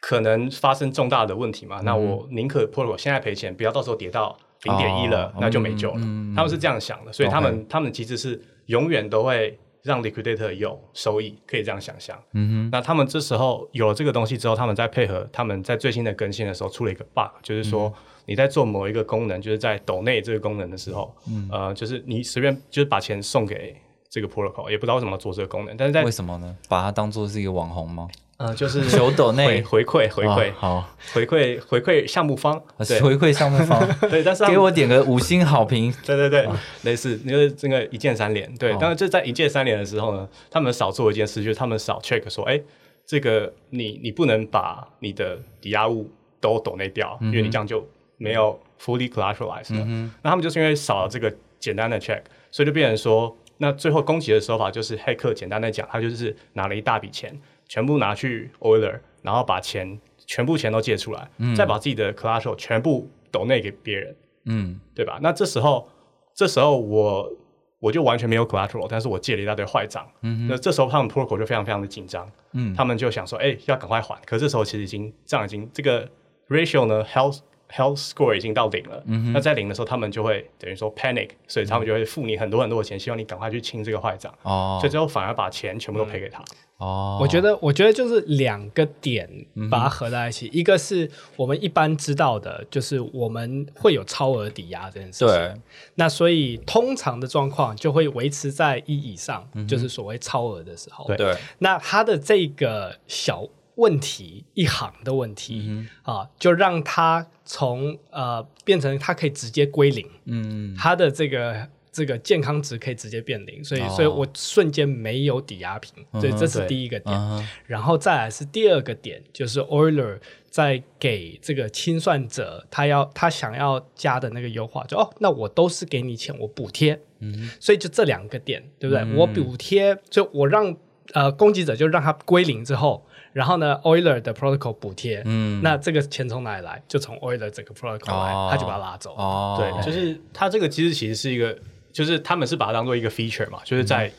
[0.00, 1.80] 可能发生重大的问题嘛？
[1.84, 6.00] 那我宁可 protocol 现在赔钱，不要到时候跌到零点一了，哦那就没救了。
[6.00, 12.20] 嗯他们是这样想的，所以他们他们的机制是永远都会让 liquidator 有收益，可以这样想象。
[12.32, 17.94] 嗯哼，那他们这时候有了这个东西之后，他们再配合他们在最新的更新的时候出了一个 bug，就是说嗯
[18.26, 23.76] 你在做某一个功能，就是在抖内这个功能的时候，嗯呃，就是你随便就是把钱送给
[24.12, 26.54] 这个 protocol，也不知道为什么要做这个功能，但是在为什么呢？
[26.68, 28.06] 把它当做是一个网红吗？
[28.36, 35.90] 呃就是 求抖内回回馈回馈、哦好，回馈回馈项目方，对回馈项目方， 对，但是他给我点个五星好评。
[36.04, 36.46] 对对对，
[36.82, 42.60] 类似就是这个一键三连，对哦，当然就在一键三连的时候呢，他们少做一件事，就是他们少 check 说，哎，
[43.06, 47.82] 这个你你不能把你的抵押物都抖内掉，因为你这样就
[48.18, 50.12] 没有 fully collateralized 嗯。
[50.20, 52.20] 那他们就是因为少了这个简单的 check，
[52.50, 57.32] 所以就变成说，那最后攻击的手法就是黑客简单的讲，他就是拿了一大笔钱，
[57.68, 64.16] 全部拿去 Euler，然后把钱全部钱都借出来，再把自己的 collateral 全部抖内给别人。
[64.46, 65.20] 嗯，对吧？
[65.22, 65.88] 那这时候，
[66.34, 67.32] 这时候我
[67.78, 70.04] 我就完全没有 collateral，但是我借了一大堆坏账。
[70.22, 72.28] 嗯那这时候他们 protocol 就非常非常的紧张。
[72.54, 74.20] 嗯他们就想说，哎，要赶快还。
[74.26, 76.08] 可是这时候其实已经账已经这个
[76.48, 77.38] ratio 呢，health
[77.72, 79.02] health score 已经到零了。
[79.06, 84.32] 嗯那在零的时候，他们就会等于说 panic，所以他们就会付你很多很多的钱，希望你赶快去清这个坏账。
[84.42, 86.42] 哦所以最后反而把钱全部都赔给他。
[86.78, 89.28] 哦，我觉得，我觉得就是两个点
[89.70, 95.28] 把它合在一起，一个是我们一般知道的，就是我们会有超额抵押这件事情。
[95.28, 95.54] 对，
[95.94, 101.06] 那所以通常的状况就会维持在一以上，就是所谓超额的时候。
[101.06, 113.88] 对对，那它的这个小问题一行的问题、嗯啊，就让它从呃变成它可以直接归零，嗯，它的这个这个健康值可以直接变零，所以、哦。
[113.88, 117.16] 所以我瞬间没有抵押品，所以这是第一个点。
[117.16, 120.18] 嗯然后再来是第二个点，就是 Euler
[120.50, 129.14] 在给这个清算者他要他想要加的那个优化，就哦，那我都是给你钱，我补贴，嗯，所以就这两个点，对不对？
[129.14, 130.76] 我补贴，就我让
[131.14, 135.60] 呃攻击者就让他归零之后，然后呢，Euler 的 protocol 补贴，嗯。
[135.62, 136.82] 那这个钱从哪里来？
[136.86, 138.48] 就从 Euler 整个 protocol 来，哦。
[138.50, 141.58] 他就把它拉走，哦，对，就是它这个机制其实是一个，
[141.92, 144.10] 就是他们是把它当做一个 feature 嘛，就是在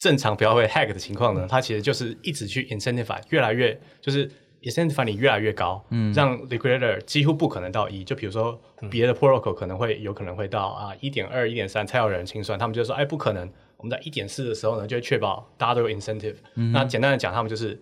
[0.00, 4.28] 正常不要会 hack 的情况呢，它其实就是一直去 incentivize 越来越就是
[4.62, 16.36] incentivize 你越来越高，嗯，让 liquidator 几乎不可能到一，就比如说别的 protocol 可能会有可能会到啊一点二、一点三才有人清算，他们就说哎不可能，我们在一点四的时候呢，就会确保大家都有 incentive。
[16.72, 17.80] 那简单的讲，他们就是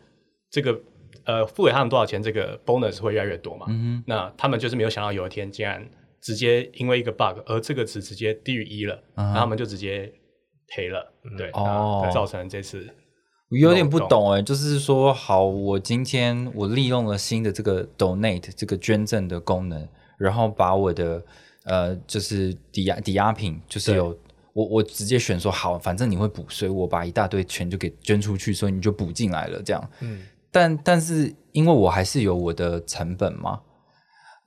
[0.50, 0.80] 这个
[1.24, 3.66] 呃付给他们多少钱，这个 bonus 会越来越多嘛。
[4.06, 5.86] 那他们就是没有想到有一天竟然
[6.20, 10.12] 直接因为一个 bug 而这个值直接低于一了，然后他们就直接
[10.68, 11.12] 赔了。
[11.38, 12.86] 对，哦那造成这次
[13.50, 21.20] 我有点不懂哎、就是说，好，我今天我利用了新的这个 donate 这个捐赠的功能，然后把我的
[21.64, 24.16] 呃，就是抵押抵押品，就是有
[24.52, 29.90] 我我直接选说好，反正你会补，所以我把一大堆钱就给捐出去，所以你就补进来了，这样。
[30.00, 33.60] 嗯，但但是因为我还是有我的成本嘛，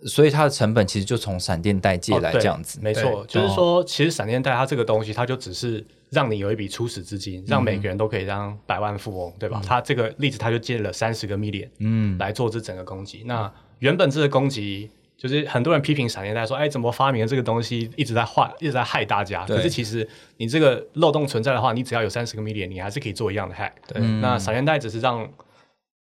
[0.06, 2.80] 所以它的成本其实就从闪电贷借来这样子。
[2.82, 9.62] 没错，就是说，其实闪电贷它这个东西，它就只是让你有一笔初始资金，让每个人都可以当百万富翁，对吧？
[9.66, 13.24] 它这个例子，它就借了三十个 million，嗯，来做这整个攻击。
[13.26, 19.46] 那原本这个攻击，就是很多人批评闪电贷说，哎，怎么发明了这个东西，一直在坏，一直在害大家。
[19.46, 23.72] 可是其实你这个漏洞存在的话，你只要有三十个 million，你还是可以做一样的 hack。
[23.88, 25.28] 对，那闪电贷只是让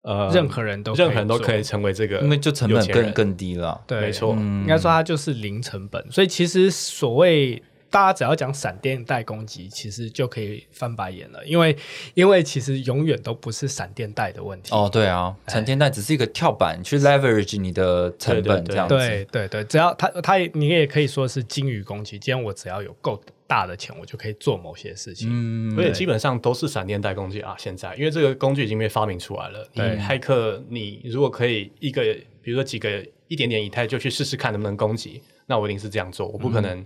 [0.05, 3.83] 呃任何人都任何人都可以成为这个，因为就成本更更低了。
[3.87, 4.35] 对，没错。
[4.35, 11.77] 应该说它就是零成本，所以其实所谓大家只要讲闪电带攻击，其实就可以翻白眼了，因为
[12.15, 14.75] 因为其实永远都不是闪电带的问题。
[14.75, 18.97] 哦，对啊，闪电带只是一个跳板，去 leverage 你的成本这样子。
[18.97, 23.23] 对对对，只要它它你也可以说是金鱼攻击，今天我只要有够
[23.55, 25.29] 大的钱，我就可以做某些事情。
[25.31, 29.65] 嗯，而且基本上都是闪电贷工具啊，现在因为这个工具已经被发明出来了。
[29.73, 32.03] 你对骇客，你如果可以一个，
[32.43, 36.85] 比如说几个一点点以太就去试试看能不能攻击，那我一定是这样做，我不可能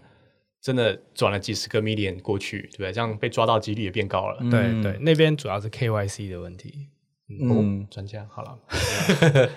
[0.60, 2.92] 真的转了几十个 million 过去，对不对？
[2.92, 4.38] 这样被抓到几率也变高了。
[4.50, 6.88] 对对，那边主要是 KYC 的问题。
[7.28, 8.58] 嗯，专家好了，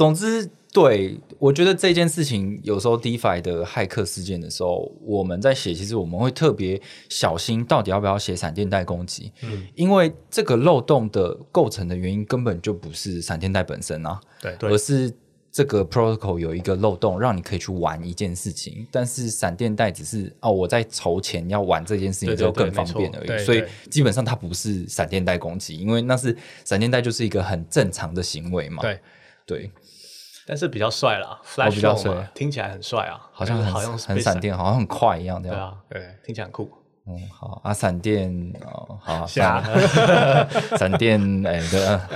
[0.00, 9.30] 总之，对我觉得这件事情有时候 DeFi 的骇客事件的时候，我们在写，其实我们会特别小心，到底要不要写闪电贷攻击？
[9.42, 15.12] 嗯，因为这个漏洞的构成的原因根本就不是闪电贷本身啊，对对而是
[15.52, 26.34] 这个 protocol 有一个漏洞，让你可以去玩一件事情，但是闪电贷只是哦，我在筹钱要玩这件事情对对之后更方便而已，对所以基本上它不是闪电贷攻击，因为那是
[26.64, 28.98] 闪电贷就是一个很正常的行为嘛，对。
[29.46, 29.68] 对。
[30.50, 32.28] 但是比较帅啦，Flash 比较帅。
[32.34, 35.56] 听起来很帅啊，好像很好像很闪，电，好像很快一样，这样。
[35.88, 36.68] 对啊，对，听起来很酷。
[37.06, 39.24] 嗯，好啊，闪电哦，好
[40.76, 42.08] 闪电，哎，对啊，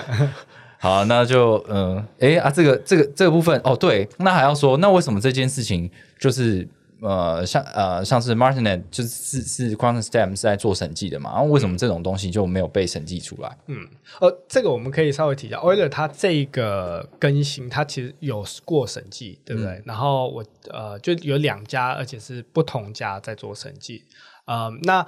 [0.81, 6.69] 好，那就嗯，哎啊，这个这个这个部分，哦，对，那还要说，那为什么这件事情就是
[7.01, 13.59] 呃，像呃，像是 Martinet 就是是是 Quantum Stem 是在做审计的嘛，然后为什么这种东西就没有被审计出来？
[13.67, 13.87] 嗯
[14.21, 19.83] 呃，这个我们可以稍微提一下，Euler 它这个更新，它其实有过审计，对不对？
[19.85, 24.05] 然后我呃就有两家，而且是不同家在做审计。
[24.47, 25.07] 呃，那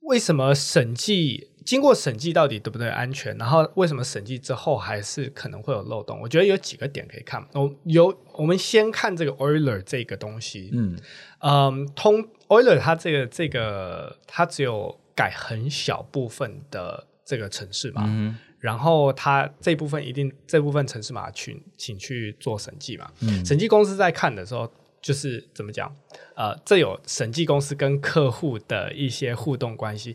[0.00, 3.36] 为什么审计经过审计到底对不对安全？
[3.36, 6.18] 然后为什么审计之后还是可能会有漏洞？
[6.20, 7.46] 我觉得有几个点可以看。
[7.52, 10.98] 我有我们先看这个 Euler 这个东西，嗯
[11.40, 24.70] 嗯，通 Euler 它这个这个它只有改很小部分的这个城市嘛，嗯然后它这部分一定这部分城市码去请去做审计嘛，嗯审计公司在看的时候。
[25.00, 25.94] 就是怎么讲，
[26.34, 30.14] 呃，这有审计公司跟客户的一些互动关系。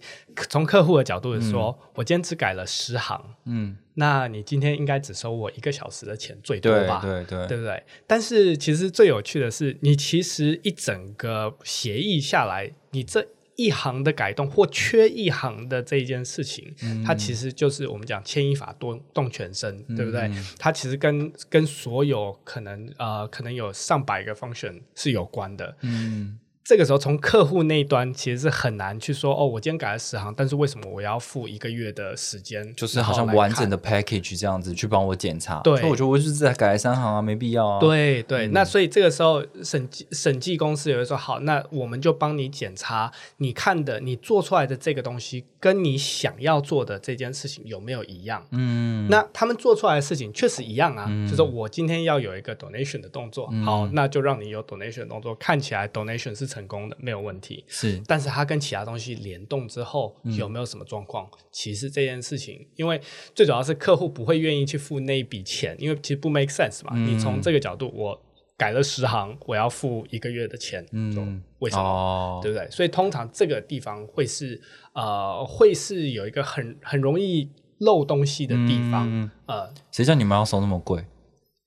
[0.49, 7.01] 从客户的角度是说，我今天只改了十行，嗯，那你今天应该只收我一个小时的钱最多对吧？
[7.01, 7.83] 对对对不对？
[8.05, 16.73] 但是其实最有趣的是，你其实一整个协议下来，你这一行的改动或缺一行的这一件事情，
[17.05, 20.29] 它其实就是我们讲牵一发动动全身，对不对？
[20.57, 25.77] 它其实跟跟所有可能呃可能有上百个 function 是有关的。
[25.81, 32.73] 嗯这个时候，从客户那一端其实是很难去说，哦，我今天改了十行，但是为什么我要付一个月的时间？
[32.75, 35.59] 就是好像完整的 package 这样子去帮我检查。
[35.59, 37.79] 对所以我觉得我就是在改了三行啊，没必要啊。
[37.79, 48.43] 对对，那所以这个时候审计审计公司也会说，好，那我们就帮你检查你看的你做出来的这个东西，跟你想要做的这件事情有没有一样。
[48.49, 57.65] 嗯，那他们做出来的事情确实一样啊，就是我今天要有一个 donation 的动作，好，那就让你有 donation 的动作，看起来 donation 是成功的，没有问题。
[57.67, 61.29] 是但是它跟其他东西联动之后嗯有没有什么状况？
[61.51, 62.99] 其实这件事情，因为
[63.33, 66.91] 最主要是客户不会愿意去付那一笔钱，因为其实不 make sense 嘛。
[66.93, 68.19] 嗯你从这个角度，我
[68.57, 71.83] 改了十行，我要付一个月的钱，嗯为什么？
[71.83, 72.69] 哦，对不对？
[72.71, 74.61] 所以通常这个地方会是
[74.93, 77.49] 呃，会是有一个很很容易
[77.79, 81.03] 漏东西的地方，嗯呃，谁叫你们要收那么贵？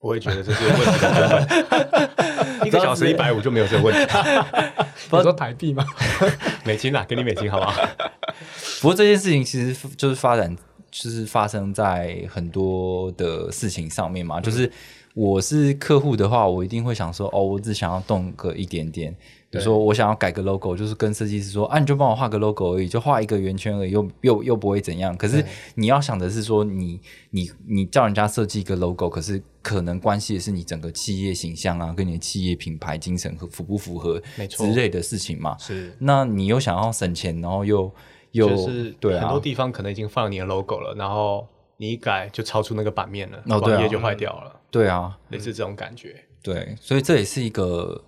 [0.00, 2.37] 我也觉得这是问题的根本。
[2.68, 4.00] 一个小时一百五就没有这个问题，
[5.10, 5.84] 你说台币吗？
[6.64, 7.82] 美金啦，给你美金好不好？
[8.80, 10.54] 不过这件事情其实就是发展，
[10.90, 14.40] 就是发生在很多的事情上面嘛。
[14.40, 14.70] 就是
[15.14, 19.14] 我是客户的话，我一定会想说，哦，我只想要动个一点点。
[19.50, 25.16] 比如说我想要改个 logo，就是跟设计师说，啊，你就帮我画个 logo 而已，就画一个圆圈而已，又又又不会怎样。
[25.16, 25.42] 可是
[25.74, 35.56] 你要想的是说，你你你叫人家设计一个 logo，可是可能关系的是你整个企业形象啊，跟你的企业品牌精神和符不符合没错之类的事情嘛。
[35.58, 37.90] 是那你又想要省钱，然后又
[38.32, 46.24] 又就是对啊很多，地方可能已经放了你的 logo 了，然后你一改就超出那个版面了，哦对啊网页就坏掉了，对啊，类似这种感觉。
[46.42, 48.02] 对，所以这也是一个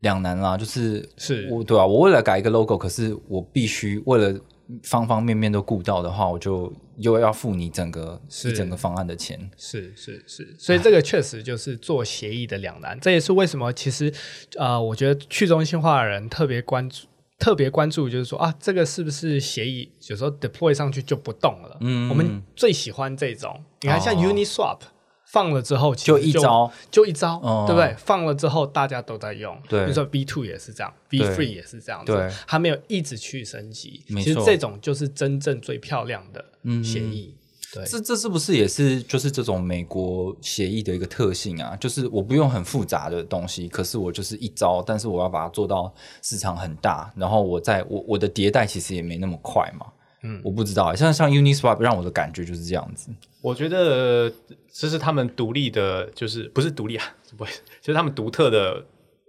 [0.00, 4.38] 两难啦，就是是我对啊，我为了改一个 logo，可是我必须为了
[4.82, 9.50] 方方面面都顾到的话，我就又要付你整个是一整个方案的钱。
[9.56, 14.12] 是是是，所以这个确实就是做协议的两难，这也是为什么其实
[14.56, 17.06] 呃，我觉得去中心化的人特别关注。
[17.40, 19.90] 特别关注就是说啊，这个是不是协议？
[20.08, 21.78] 有时候 deploy 上去就不动了。
[21.80, 23.64] 嗯我们最喜欢这种。
[23.80, 24.78] 你看，像哦 Uniswap、
[25.24, 27.94] 放了之后就一招，就一招，哦对不对？
[27.96, 29.58] 放了之后大家都在用。
[29.68, 34.04] 对比如说 B two 也是这样对 three 也是这样子对，它没有一直去升级。
[34.06, 36.44] 其实这种就是真正最漂亮的
[36.84, 37.34] 协议。
[37.72, 41.76] 对，这这是不是也是就是这种美国协议的一个特性啊？
[41.76, 45.92] 就是我不用很复杂的东西，可是我就是一招，但是我要把它做到
[46.22, 49.86] 市场很大，然后我在我我的迭代其实也没那么快嘛。
[50.22, 53.08] 嗯，我不知道啊，像像 Uniswap 让我的感觉就是这样子。
[53.40, 54.30] 我觉得
[54.70, 57.04] 这是他们独立的，就是不是独立啊，
[57.38, 57.50] 不会，
[57.80, 58.84] 就是他们独特的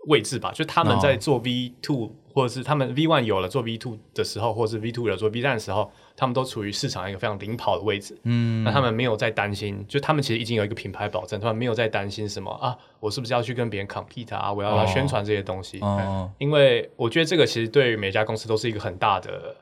[0.08, 0.52] 位置吧。
[0.52, 8.18] 就他们在做 V two、或者是他们 V one 有了做 V two 的时候，或者是 V two 有了做 V 站的时候，他们都处于市场一个非常领跑的位置。
[8.24, 14.52] 嗯，那他们没有在担心，就他们其实已经有一个品牌保证，他们没有在担心什么啊，我是不是要去跟别人 compete 啊？
[14.52, 15.80] 我要来宣传这些东西。
[15.82, 19.56] 哦，因为我觉得这个其实对于每家公司都是一个很大的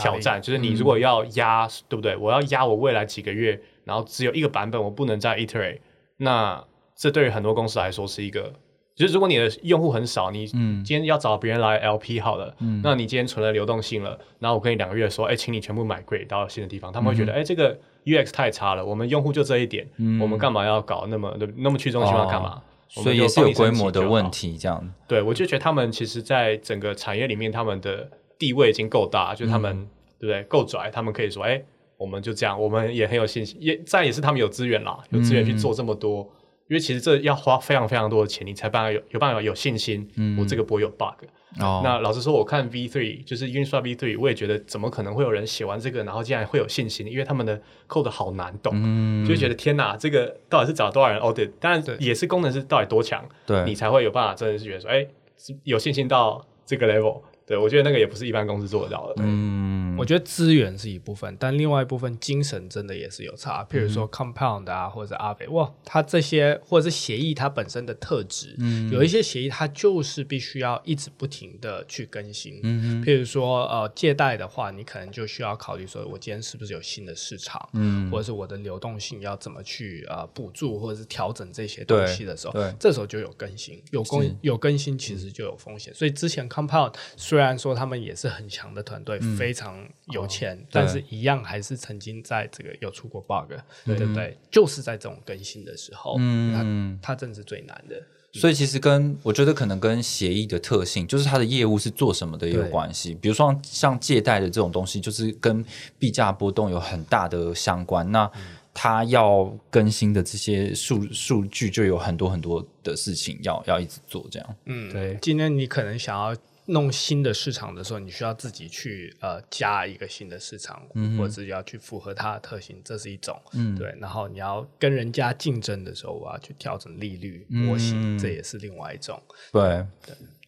[0.00, 2.16] 挑战，就是你如果要压，对不对？
[2.16, 5.80] 我要压我未来几个月，然后只有一个版本，我不能再 iterate，
[6.16, 6.64] 那
[6.96, 8.52] 这对于很多公司来说是一个。
[8.98, 19.86] 就是如果你的用户很少，你今天要找别人来 LP 好了，那你今天存了流动性了，然后我跟你两个月说，哎，请你全部 migrate 到新的地方，他们会觉得，哎，这个 UX 太差了，我们用户就这一点，
[20.20, 22.60] 我们干嘛要搞那么那么去中心化干嘛？
[22.88, 24.92] 所以也是有规模的问题，这样。
[25.06, 29.88] 对，我就觉得他们其实，在整个产业里面，他们的地位已经够大，就是他们、嗯
[30.20, 30.42] 对不对？
[30.44, 31.62] 够拽，他们可以说，哎，
[31.96, 36.28] 我们就这样，我们也很有信心，也再也是他们有资源啦，有资源去做这么多。
[36.68, 40.08] 因为其实这要花非常非常多的钱，你才办法有有办法有信心，
[40.38, 41.24] 我这个不会有 bug。
[41.58, 47.06] 哦，那老实说，我看 V three 就是 Uniswap V three，我也觉得怎么可能会有人写完这个，然后竟然会有信心？
[47.06, 47.58] 因为他们的
[47.88, 51.50] code 好难懂，嗯就会觉得天哪，这个到底是找多少人 audit？
[51.58, 55.06] 当然也是工程师到底多强，对你才会有办法真的是觉得说，哎，
[55.38, 57.22] 是有信心到这个 level。
[57.48, 59.14] 对我觉得那个也不是一般公司做得到的。
[59.20, 63.64] 嗯，我觉得资源是一部分，但另外一部分精神真的也是有差。
[63.64, 72.60] 譬如说嗯 Compound 啊，或者是阿北，哇，它这些或者是协议它本身的特质，嗯有一些协议它就是必须要一直不停的去更新。
[72.62, 85.94] 嗯譬如说呃借贷的话，你可能就需要考虑说，我今天是不是有新的市场，嗯或者是我的流动性要怎么去呃补助或者是调整这些东西的时候对对，这时候就有更新，有更有更新其实就有风险。
[85.94, 93.52] 所以之前 Compound 虽然说他们也是很强的团队，非常有钱，但是一样还是曾经在这个有出过 bug，
[93.84, 94.36] 对不对？
[94.50, 98.02] 就是在这种更新的时候，嗯它它正是最难的。
[98.34, 103.14] 所以其实跟我觉得可能跟协议的特性，就是它的业务是做什么的也有对关系。
[103.14, 105.64] 比如说像像借贷的这种东西，就是跟
[105.98, 108.08] 币价波动有很大的相关。
[108.12, 108.30] 那
[108.74, 114.56] 它要更新的这些数数据，就有很多很多的事情要要一直做，这样。
[114.66, 116.36] 嗯，对今天你可能想要
[116.68, 120.82] 弄新的市场的时候，你需要自己去呃加一个新的市场，
[121.16, 123.40] 或者是要去符合它的特性，这是一种。
[123.52, 123.94] 嗯，对。
[123.98, 129.20] 然后你要跟人家竞争的时候，我要去调整利率模型，这也是另外一种。
[129.52, 129.84] 对，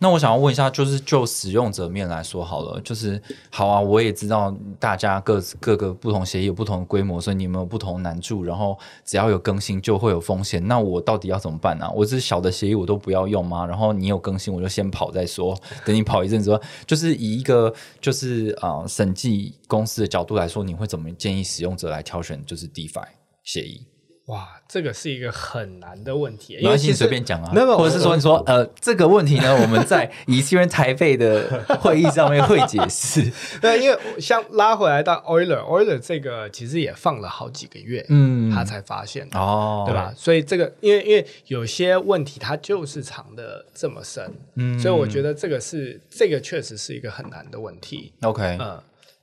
[0.03, 3.21] 那我想要问一下，就是就使用者面来说好了，就是
[3.51, 10.67] 好啊，我也知道大家各各个不同协议有不同的规模，所以你们有不同的难处，然后只要有更新就会有风险。
[10.67, 11.93] 那我到底要怎么办呢、啊？
[11.95, 13.67] 我这小的协议我都不要用吗？
[13.67, 17.71] 然后你有更新我就先跑再说，等你跑一阵子，就是以一个
[18.01, 23.05] 就是啊、审计公司的角度来说，你会怎么建议使用者来挑选就是 DeFi
[23.45, 23.87] 协议？
[24.31, 33.31] 哇，这个是一个很难的问题，没关系，随便讲啊，没有或者是说你说呃这个问题呢， 我们在以西人台北的会议上面会解释。
[33.61, 39.29] 对，因为像拉回来到 Euler，Euler 这个其实也放了好几个月，嗯他才发现。
[39.33, 40.13] 哦，对吧？
[40.17, 48.81] 所以这个，因为因为有些问题它就是藏的这么深，嗯，所以我觉得这个是这个确实是一个很难的问题，？OK，嗯，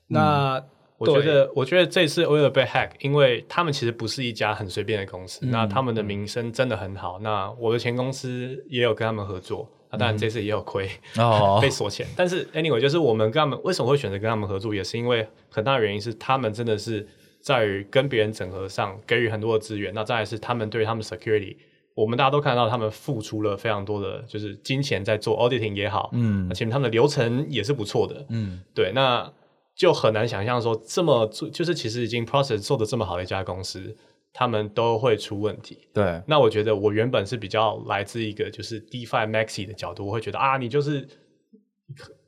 [0.07, 0.61] 那
[0.97, 7.19] 我觉得，我觉得这次 Euler 被 hack，因为他们其实不是一家很随便的公司，那他们的名声真的很好。
[7.19, 12.07] 那我的前公司也有跟他们合作，那当然这次也有亏，哦 被锁钱。
[12.15, 17.07] 但是 anyway，就是我们跟他们为什么会选择跟他们合作，也是因为很大的原因是他们真的是
[17.39, 19.93] 在于跟别人整合上给予很多的资源。
[19.93, 21.55] 那再来是他们对于他们 security，
[21.93, 29.31] 我们大家都看到他们付出了非常多的，就是金钱在做 auditing 也好，嗯而且他们的流程也是不错的，嗯对，那
[29.77, 33.95] 就很难想象说这么做，就是其实已经 process 做的这么好的一家公司，
[34.33, 35.87] 他们都会出问题。
[35.93, 41.07] 对，那我觉得我原本是比较来自一个就是 DeFi Maxi 的角度，我会觉得啊，你就是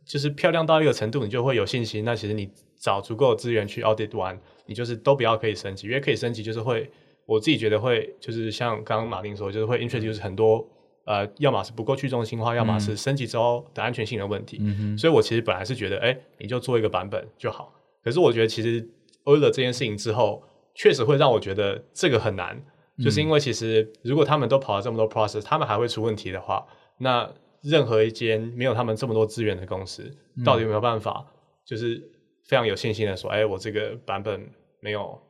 [0.06, 2.06] 就是漂亮到一个程度，你就会有信心。
[2.06, 6.88] 那其实你找足够的资源去 audit 完，你就是都不要可以升级，因为可以升级就是会，
[7.26, 10.68] 我自己觉得会就是像刚刚马丁说，就是会 introduce 很多
[11.10, 14.60] 呃，要么是不够去中心化，要么是升级之后的安全性的问题。
[14.62, 17.74] 嗯，所以我其实本来是觉得，哎，你就做一个版本就好。
[18.04, 18.88] 可是我觉得其实
[19.24, 20.44] Euler 这件事情之后，
[20.76, 22.64] 确实会让我觉得这个很难，
[23.04, 26.64] 就是因为其实如果他们都跑了这么多 process，他们还会出问题的话，
[27.00, 27.28] 那
[27.64, 31.26] 任何一间没有他们这么多资源的公司，到底有没有办法，
[31.66, 32.00] 就是
[32.44, 34.48] 非常有信心的说，哎，我这个版本
[34.80, 35.29] 没有没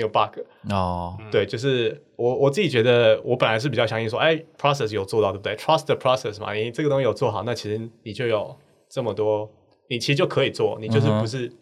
[0.00, 0.40] 有 bug，
[0.70, 8.56] 哦，对，就是我我自己觉得，我本来是比较相信说，哎，process 有做到，对不对？Trust the process 嘛，你这个东西有做好，那其实你就有
[8.88, 9.50] 这么多，
[9.88, 11.52] 你其实就可以做，你就是不是，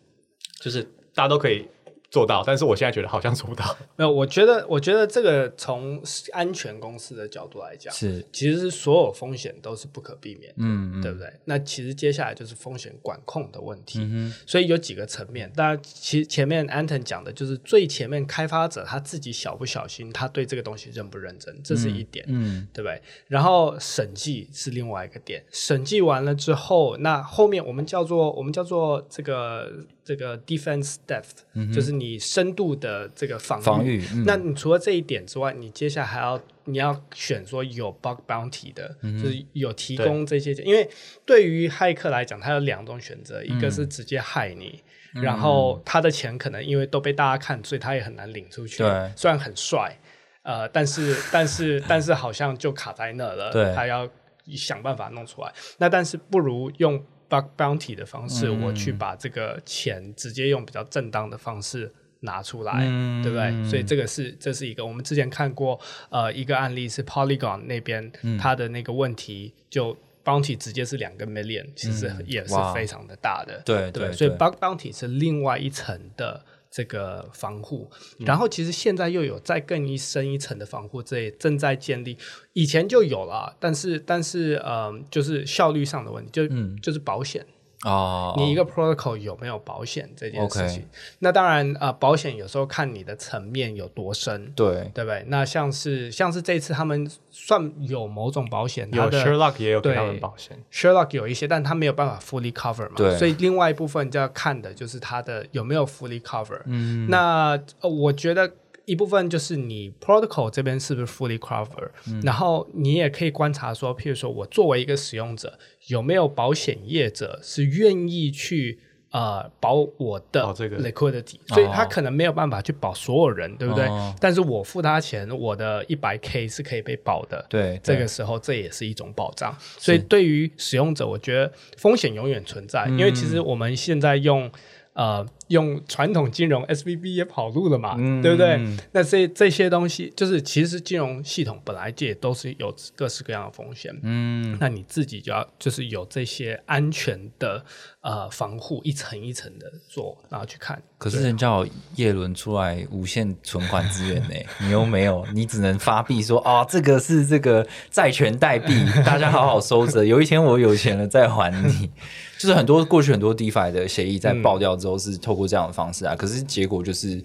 [0.61, 0.83] 就是
[1.15, 1.69] 大家都可以
[2.11, 3.77] 做到，但是我现在觉得好像做不到。
[3.97, 6.03] 没有，我觉得，我觉得这个从
[6.33, 11.31] 安全公司的角度来讲，是，其实是所有风险都是不可避免的，嗯，对不对？
[11.45, 13.99] 那其实接下来就是风险管控的问题。
[14.03, 23.01] 嗯所以有几个层面，当然，其实前面 Anton 讲的就是最前面开发者他自己小不小心，他对这个东西认不认真，这是一点，嗯对不对？
[23.27, 33.63] 然后审计是另外一个点，审计完了之后，那后面我们叫做我们叫做这个这个 defense depth，、就是你深度的这个防御。
[33.63, 40.89] 防御嗯那你除了这一点之外，你接下来还要你要选说有 bug bounty 的，嗯就是有提供这些，因为
[41.27, 44.83] 对于骇客来讲，他有两种选择，一个是直接害你。
[44.83, 48.83] 嗯然后他的钱可能因为都被大家看，所以他也很难领出去。
[48.83, 49.99] 对虽然很帅，
[50.43, 53.51] 呃，但是但是但是好像就卡在那了。
[53.51, 54.09] 对他要
[54.55, 55.53] 想办法弄出来。
[55.79, 63.23] 那但是不如用 bug bounty 的方式，嗯我去把这个钱直接用比较正当的方式拿出来，嗯。
[63.23, 63.65] 对不对？
[63.69, 65.79] 所以这个是这是一个我们之前看过
[66.11, 68.39] 呃一个案例是 Polygon 那边嗯。
[68.39, 69.97] 它的那个问题就。
[70.25, 78.27] bounty 直接是两个 million，其实也是非常的大的，对对所以 bug bounty 是另外一层的这个防护，嗯。
[78.27, 82.17] 然后其实现在又有再更一深一层的防护，这也正在建立，
[82.53, 86.77] 以前就有了，但是但是呃，就是效率上的问题，就、嗯。
[86.81, 87.45] 就是保险，
[87.85, 90.85] 哦，你一个 protocol 有没有保险这件事情
[91.21, 94.53] 那当然呃，保险有时候看你的层面有多深。
[94.57, 95.25] 对对不对？
[95.29, 106.61] 那像是像是这次他们算有某种保险，有的 Sherlock 也有给对他们保险，Sherlock 有一些，但他没有办法 fully cover 嘛，对所以另外一部分就要看的就是他的有没有 fully cover。
[106.65, 107.51] 嗯那
[107.81, 108.51] 呃，我觉得
[108.91, 111.89] 一部分就是你 protocol 这边是不是 fully cover，、
[112.25, 115.59] 然嗯后你也可以观察说，譬如说我作为一个使用者，
[115.89, 118.81] 有没有保险业者是愿意去。
[119.11, 123.87] 呃，保我的这个 liquidity，、所以他哦可能没有办法去保所有人，对不对？
[123.87, 127.43] 哦但是我付他钱，我的一百 k 是可以被保的。
[127.49, 129.57] 对对这个时候这也是一种保障。
[129.79, 134.51] 所以对于使用者，我觉得风险永远存在，因为其实我们现在用
[134.93, 138.61] 呃用传统金融 SVB 也跑路了嘛，嗯对不对？
[138.93, 143.95] 那这这些东西，就是其实金融系统本来就也都是有各式各样的风险。
[144.03, 147.65] 嗯那你自己就要就是有这些安全的
[148.01, 150.81] 呃防护，一层一层的做，然后去看。
[150.99, 158.73] 可是人家有叶伦出来无限存款资源呢， 你又没有，你只能发币说哦，这个是这个债权代币，
[159.07, 161.91] 大家好好收着，有一天我有钱了再还你。
[162.39, 167.23] 就是很多过去很多 DeFi 的协议在爆掉之后是透过这样的方式啊，可是结果就是，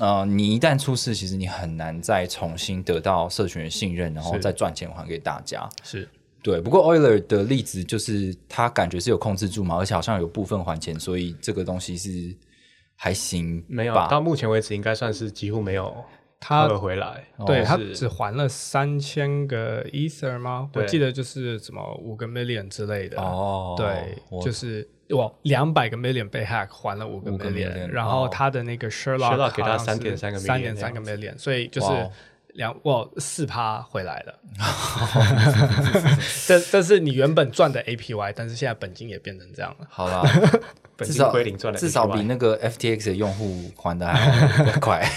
[0.00, 5.66] 呃，你一旦出事，其实你很难再重新得到社群的信任，然后再赚钱还给大家。
[5.82, 6.06] 是。
[6.42, 12.32] 对，不过 Euler 的例子就是他感觉是有控制住嘛，而且好像有部分还钱，所以这个东西是
[12.94, 16.04] 还行，没有到目前为止应该算是几乎没有
[16.40, 17.24] 他回来。
[17.46, 20.70] 对他只还了三千个 ether 吗？
[20.74, 23.20] 我记得就是什么五个 million 之类的。
[23.20, 31.88] 哦，对，就是哇，两百个 million 被 hack 还了五个 million，million，然后哦他的那个 Sherlock 给他三点三个 million 三点三个 million，所以就是
[32.56, 34.34] 两哇四趴回来了。
[36.46, 39.86] 这这是你原本赚的 APY，但是现在本金也变成这样了。
[39.88, 40.22] 好啦，
[40.96, 45.08] 本金至少归零赚了至少比那个 FTX 的用户还的还快。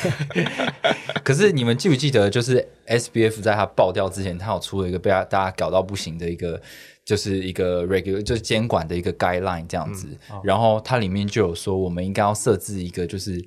[1.24, 6.62] 可是你们记不记得，就是 SBF 在它爆掉之前，它有出了一个被大家搞到不行的一个，
[7.06, 10.08] 就是一个 regular 就是监管的一个 guideline 这样子。
[10.44, 13.46] 然后它里面就有说，我们应该要设置一个就是。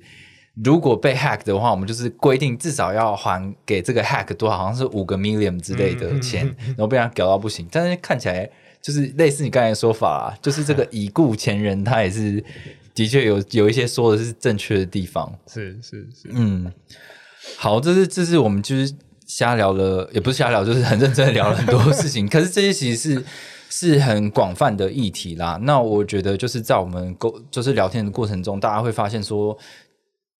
[0.61, 7.67] 如果被 hack 的话，我们就是规定至少要还给这个 hack 多少，好像是五个 million 之类的钱，然后被他搞到不行。
[7.71, 8.47] 但是看起来
[8.81, 12.43] 就是类似你刚才的说法啊，就是这个已故前人他也是
[12.93, 15.33] 的确有有一些说的是正确的地方。
[15.47, 16.71] 是是是，嗯，
[17.57, 18.93] 好，这是这是我们就是
[19.25, 22.27] 瞎聊了，也不是瞎聊，就是很认真的聊了很多事情。
[22.29, 23.25] 可是这些其实是
[23.69, 25.57] 是很广泛的议题啦。
[25.63, 29.57] 那我觉得就是在我们沟就是聊天的过程中，大家会发现说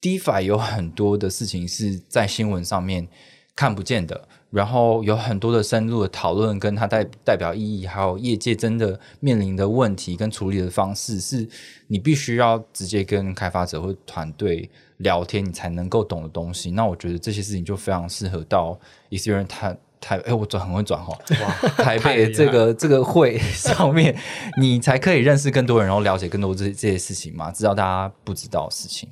[0.04, 3.08] ，DeFi 有很多的事情是在新闻上面
[3.56, 4.28] 看不见的。
[4.51, 11.49] 然后有很多的深入的讨论，跟它代代表意义，还有业界真的面临的问题跟处理的方式，是
[11.88, 16.70] 你必须要直接跟开发者或团队聊天，你才能够懂的东西。
[16.70, 18.80] 那我觉得这些事情就非常适合到
[19.10, 24.16] 一些人台台，哎，我转很会转哈，哇， 台北这个这个会上面，
[24.62, 29.10] 你才可以认识更多人，然后了解更多这这些事情嘛，知道大家不知道的事情。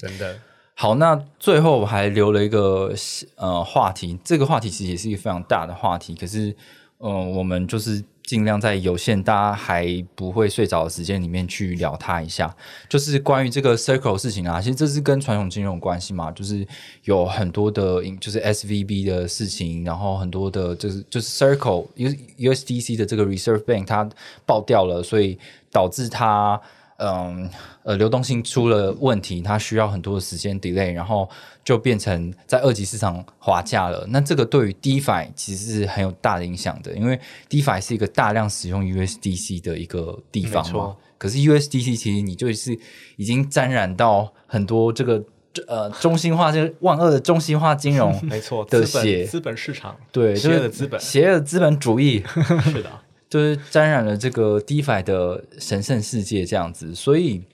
[0.00, 0.38] 真的。
[0.74, 2.90] 好，那最后我还留了一个
[3.36, 6.56] 呃话题，这个话题其实也是一个非常大的话题，可是
[7.00, 12.56] 嗯、我们就是尽量在有限大家还不会睡着的时间里面去聊它一下，
[12.88, 16.66] 就是关于这个 Circle 事情啊，其实这是跟传统金融有关系嘛，就是
[17.04, 24.08] 有很多的就是 SVB 的事情，然后很多的就是就是 Circle U USDC 的这个 Reserve Bank 它
[24.46, 25.38] 爆掉了，所以
[25.70, 26.58] 导致它。
[27.00, 27.48] 嗯，
[27.82, 31.28] 呃，流动性出了问题，它需要很多的时间 delay，然后
[31.64, 34.06] 就变成在二级市场滑价了。
[34.10, 40.94] 那这个对于 DeFi 其实是很有大的影响的，因为 DeFi 是一个大量使用 USDC 的一个地方嘛。
[41.16, 42.78] 可是 USDC 其实你就是
[43.16, 45.22] 已经沾染到很多这个
[45.66, 52.22] 呃中心化，就是万恶的中心化金融， 没错的血，资本市场，对，邪恶的资本，邪恶的资本主义，
[52.64, 52.90] 是的。
[53.30, 57.44] 就是沾染了这个 DeFi 的神圣世界这样子，所以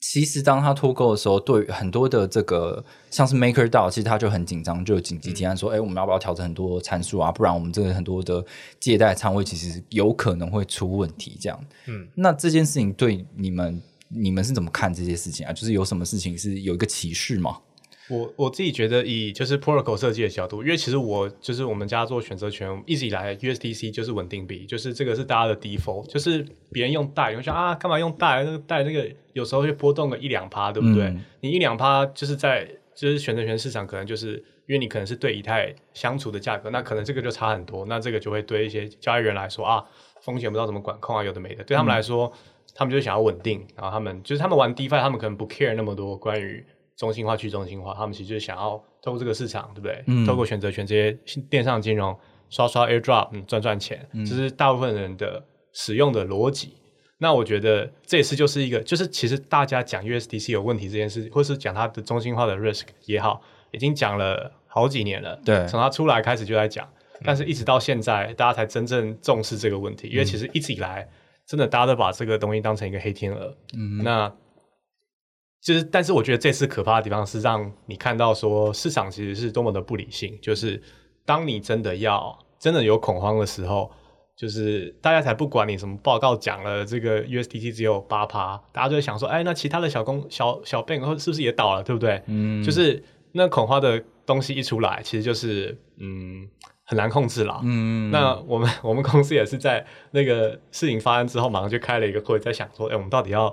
[0.00, 7.30] 其实当他脱钩的时候，对很多的这个像是 MakerDAO，其实他就很紧张，就有紧急提案说：“哎、嗯，我们要不要调整很多参数啊？
[7.30, 8.42] 不然我们这个很多的
[8.80, 15.52] 借贷仓位其实有可能会出问题。”这样，嗯，那这件事情对你们，你们是怎么看这些事情啊？
[15.52, 17.58] 就是有什么事情是有一个启示吗？
[18.10, 28.44] 我我自己觉得，以就是 protocol 设计的角度，因为其实我就是我们家做选择权，一直以来 USDC 就是稳定币，就是这个是大家的 default，就是别人用贷，你想啊，干嘛用贷？
[28.44, 31.04] 那个贷那个有时候会波动个一两趴，对不对？
[31.04, 39.84] 嗯、你一两趴就是在就是选择权市场，可能就是因为你可能是对以太相处的价格，那可能这个就差很多，那这个就会对一些交易员来说啊，
[40.22, 42.38] 风险不知道怎么管控啊，有的没的，对他们来说，嗯、
[42.74, 46.64] 他们就想要稳定，然后他们就是他们玩 DeFi，他们可能不 care 那么多关于。
[46.98, 50.02] 中心化、去中心化，他们其实就是想要透过这个市场，对不对？
[50.08, 51.12] 嗯、透过选择权这些
[51.48, 52.14] 电商金融
[52.50, 56.74] 刷刷 AirDrop，嗯，赚赚钱，嗯、这是大部分人的使用的逻辑。
[57.18, 63.40] 那我觉得这也是就是一个，就是其实大家讲 USDC 有问题这件事，或是讲它的中心化的 risk 也好，
[63.70, 65.40] 已经讲了好几年了。
[65.44, 66.88] 对，从它出来开始就在讲，
[67.22, 71.08] 但是一直到现在，大家才真正重视这个问题，因为其实一直以来，
[71.46, 73.56] 真的大家都把这个东西当成一个黑天鹅。
[73.76, 74.32] 嗯，那。
[75.60, 80.38] 就是，但是我觉得这次可怕的地方是让你看到说市场其实是多么的不理性。
[80.40, 80.80] 就是
[81.24, 83.90] 当你真的要真的有恐慌的时候，
[84.36, 92.22] 就是大家才不管你什么报告讲了这个 USDT 只有八趴，大家就会想说，哎，那其他的小公小小 bank 是不是也倒了，对不对？
[92.26, 93.02] 嗯，就是
[93.32, 96.48] 那恐慌的东西一出来，其实就是嗯
[96.84, 97.60] 很难控制啦。
[97.64, 103.52] 嗯，那我们 我们公司也是在那个事情发生之后，马上就开了一个会，在想说，哎，我们到底要。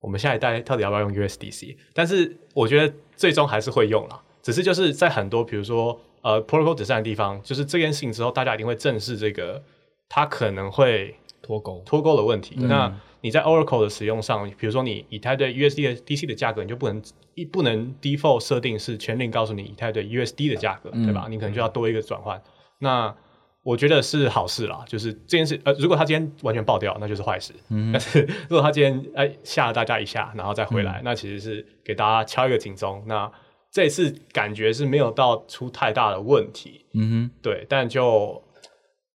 [0.00, 1.76] 我们下一代到底要不要用 USDC？
[1.92, 9.62] 但是我觉得最终还是会用啦，只是就是在很多比如说呃 protocol design 的地方，就是这件事情之后，大家一定会正视这个
[10.08, 12.56] 它可能会脱钩脱钩的问题。
[12.58, 17.02] 嗯、那你在 Oracle 的使用上，比如说你以太对 USDC 的价格，你就不能
[17.34, 21.26] 一不能 default 设定是全令告诉你以太对 USD 的价格，嗯、对吧？
[21.28, 22.42] 你可能就要多一个转换。
[22.78, 23.14] 那
[23.62, 27.52] 我觉得是好事啦，就是这件事，呃，如果他今天完全爆掉，那就是坏事。
[27.68, 33.04] 嗯，但是如果他今天哎吓了大家一下，然后再回来，嗯、那其实是给大家敲一个警钟。
[33.06, 33.30] 那
[33.70, 36.86] 这次感觉是没有到出太大的问题。
[36.94, 38.42] 嗯哼，对，但就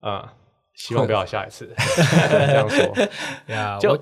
[0.00, 0.26] 呃，
[0.74, 1.68] 希望不要下一次
[2.30, 2.96] 这样说。
[3.54, 3.96] 呀，就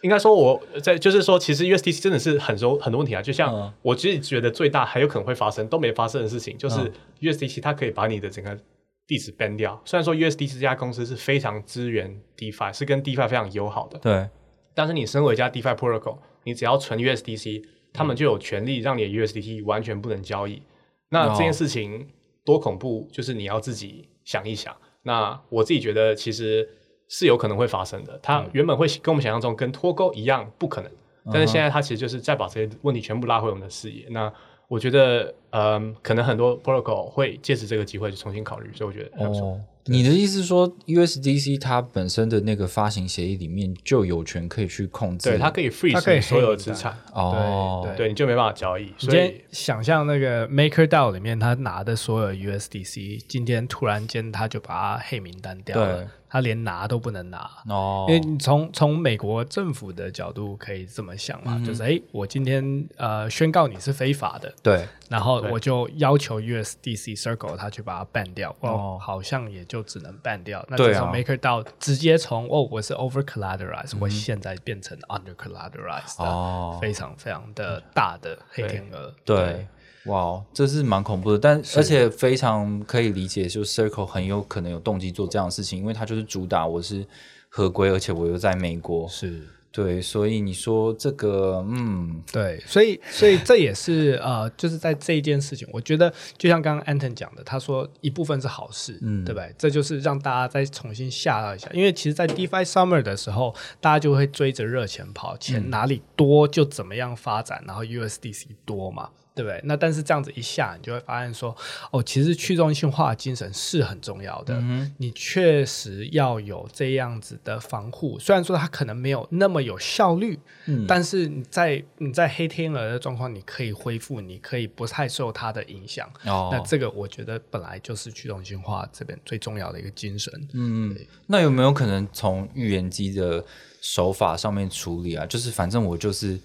[0.00, 3.20] 应该说我在就是说，其实 USDC 真的是很多很多问题啊。
[3.20, 8.58] 就像嗯我自己觉得最大还有可能会发生都没发生的事情，就是嗯 USDC 它可以把你的整个
[9.06, 9.80] 地址 ban 掉。
[9.84, 14.28] 虽然说 USDC 这家公司是非常支援 DeFi，是跟 DeFi 非常友好的，对，
[14.74, 20.62] 但是你身为一家 DeFi protocol，你只要存 USDC，他们就有权利让你的 USDT 完全不能交易。
[21.10, 22.08] 那这件事情
[22.44, 24.74] 多恐怖，就是你要自己想一想。
[25.02, 26.68] 那我自己觉得其实
[27.08, 28.18] 是有可能会发生的。
[28.22, 30.90] 它原本会跟我们想象中跟脱钩一样不可能，
[31.30, 34.06] 但是现在它其实就是再把这些问题全部拉回我们的视野。
[34.08, 34.32] 那
[34.68, 39.48] 我觉得，嗯，可能很多 protocol 会借此这个机会去重新考虑，所以我觉得还不错。
[39.48, 48.92] 哦，你的意思是说，USDC 它本身的那个发行协议里面就有权可以去控制，对，它可以 freeze 它可以所有资产，哦，对对，你就没办法交易。
[48.96, 57.48] 所以想象那个 MakerDAO 里面，他拿的所有 USDC，今天突然间他就把它黑名单掉了，他连拿都不能拿。
[57.68, 68.70] 哦，因为你从从美国政府的角度可以这么想嘛，就是哎，诶我今天呃宣告你是非法的，对，然后我就要求 USDC Circle 他去把它 ban 掉，哦。
[68.70, 70.66] 哦，好像也就只能 ban 掉。
[70.68, 70.88] 那对啊。
[70.88, 76.76] 这时候 MakerDAO 直接从哦我是 over collateralized，、我现在变成 under collateralized，、哦。
[76.82, 79.14] 非常非常的大的黑天鹅。
[79.24, 79.68] 对，
[80.06, 87.06] 哇，这是蛮恐怖的，但而且非常可以理解，就是 Circle 很有可能有动机做这样的事情，因为它就是主打我是
[87.48, 89.40] 合规，而且我又在美国，是。
[89.76, 99.52] 对，所以你说这个，嗯，对，所以所以这也是呃，就是在这一件事情，我觉得就像刚刚 Anton 讲的，他说一部分是好事，嗯对不对？
[99.58, 109.10] 这就是让大家再重新吓到一下，因为其实，在 DeFi Summer 的时候，大家就会追着热钱跑，钱哪里多就怎么样发展，然后 USDC 多嘛。
[109.34, 109.60] 对不对？
[109.64, 111.54] 那但是这样子一下，你就会发现说，
[111.90, 114.62] 哦，其实去中心化精神是很重要的。
[114.98, 120.38] 你确实要有这样子的防护，虽然说它可能没有那么有效率，
[120.86, 126.08] 但是你在你在黑天鹅的状况，你可以恢复，你可以不太受它的影响。
[126.24, 130.32] 哦，那这个我觉得本来就是去中心化这边最重要的一个精神。
[130.52, 133.44] 嗯，那有没有可能从预言机的
[133.80, 135.26] 手法上面处理啊？
[135.26, 136.38] 就是反正我就是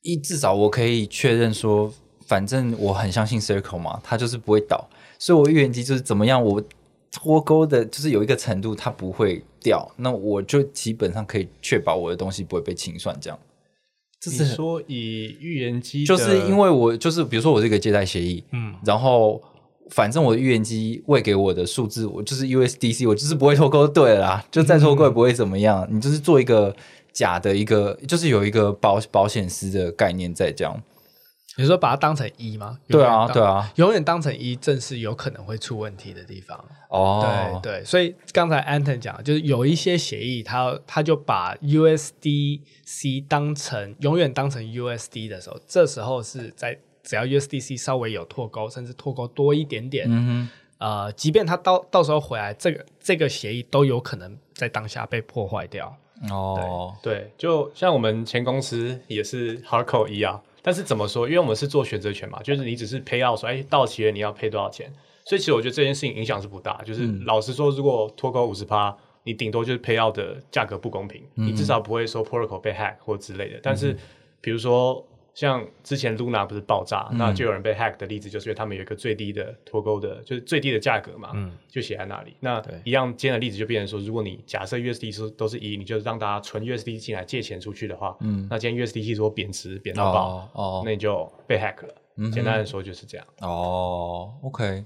[0.00, 1.92] 一至少我可以确认说，
[2.32, 6.62] 反正我很相信 Circle 嘛，它就是不会倒，所以我预言机就是怎么样，我
[7.10, 13.38] 脱钩的就是有一个程度它不会掉，那我就基本上可以确保我的东西不会被清算，这样。
[14.18, 19.38] 这是说以预言机，就是因为我就是比如说我这个借贷协议，嗯，然后
[19.90, 25.86] 反正我的预言机喂给我的数字，我就是 USDC，我就是不会脱钩，对了啦，就再脱钩也不会怎么样。
[25.90, 26.74] 你就是做一个
[27.12, 30.82] 假的一个，就是有一个保保险丝的概念在这样。
[31.58, 32.78] 你说把它当成一吗？
[32.88, 36.58] 对啊对啊，永远当成一，正是有可能会出问题的地方。
[36.88, 50.48] 哦，对对，所以刚才 Anton 讲，就是有一些协议他他就把 USDC 当成永远当成 USD 的时候，这时候是在只要 USDC 稍微有脱钩，甚至脱钩多一点点，嗯
[50.78, 55.96] 呃，即便他到到时候回来，这个这个协议都有可能在当下被破坏掉。
[56.30, 61.26] 哦，对，就像我们前公司也是 Hardcore 一样，但是怎么说？
[61.26, 64.90] 因为我们是做选择权嘛，就是你只是 pay out 说，哎，到期了你要配多少钱，
[65.24, 66.80] 所以其实我觉得这件事情影响是不大。
[66.84, 73.58] 就是老实说，如果脱钩五十趴，你顶多就是 pay out 的价格不公平，你至少不会说 protocol 被 hack 或之类的。
[73.62, 73.96] 但是
[74.40, 75.04] 比如说
[75.34, 81.30] 像之前 Luna 不是爆炸，那就有人被 hack 的例子，就是因为他们有一个最低的脱钩的，就是最低的价格嘛，
[81.68, 82.36] 就写在那里。
[82.40, 91.94] 那一样今天的例子就变成说，如果你假设 USD 是都是一，你就让大家存 USD 进来借钱出去的话，嗯，那今天 USDT 如果贬值贬到爆，哦哦那你就被 hack 了。
[92.30, 93.26] 简单的说就是这样。
[93.40, 94.84] 哦，OK，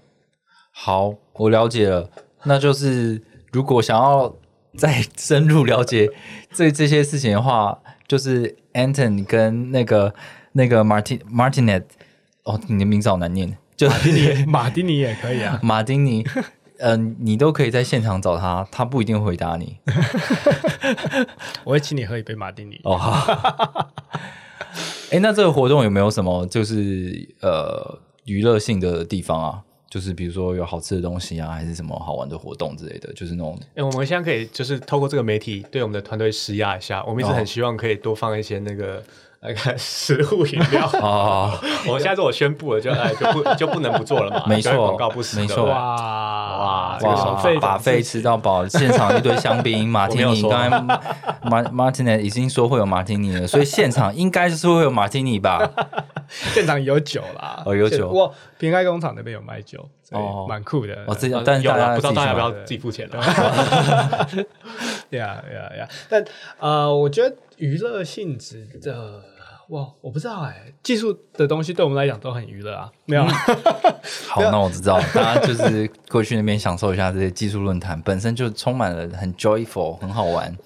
[0.70, 2.09] 好，我了解了。
[2.44, 3.20] 那就是
[3.53, 4.32] 如果想要
[4.76, 6.09] 再 深入了解
[6.55, 7.76] 这这些事情的话，
[8.07, 10.14] 就是 Anton 跟那个
[10.52, 11.84] 那个 Martin Martinet，
[12.44, 16.24] 哦，你的名字好难念，就马丁尼 马丁尼也可以啊， 马丁尼，
[16.78, 19.78] 嗯、你都可以在现场找他，他不一定回答你。
[21.64, 22.80] 我会请你喝一杯马丁尼。
[22.84, 23.90] 哦，好。
[25.11, 29.62] 哎，那这个活动有没有什么就是呃娱乐性的地方啊？
[29.97, 39.03] 就是比如说有好吃的东西啊，还是什么好玩的活动之类的，就是那种哎、我们现在可以就是透过这个媒体对我们的团队施压一下，我们一直很希望可以多放一些那个
[39.47, 40.90] 那个食物饮料。
[41.01, 50.42] 哦， 我们现在如果宣布了就，哎 就不就不能不做了嘛，没错广告不实，没错哇哇这个哇手费把费吃到饱，现场一堆香槟、马提尼。
[50.42, 50.68] 刚才
[51.42, 55.70] 马马提尼已经说会有马提尼了，所以现场应该就是会有马提尼吧？
[56.28, 59.78] 现场有酒啦，哦有酒我平开工厂那边有卖酒，
[60.11, 60.97] 哦以蛮酷的。
[61.07, 64.26] 我自己呃，但是大家不知道大家要不要自己付钱了。
[65.11, 65.88] 呀呀呀！
[66.09, 66.24] 但
[66.59, 69.22] 呃，我觉得娱乐性质的，
[69.71, 73.33] 哇，我不知道哎，技术的东西对我们来讲都很娱乐啊，没有啊？
[74.29, 80.57] 好，那我知道，大家就是过去那边享受一下这些技术论坛，本身就充满了很 joyful，很好玩。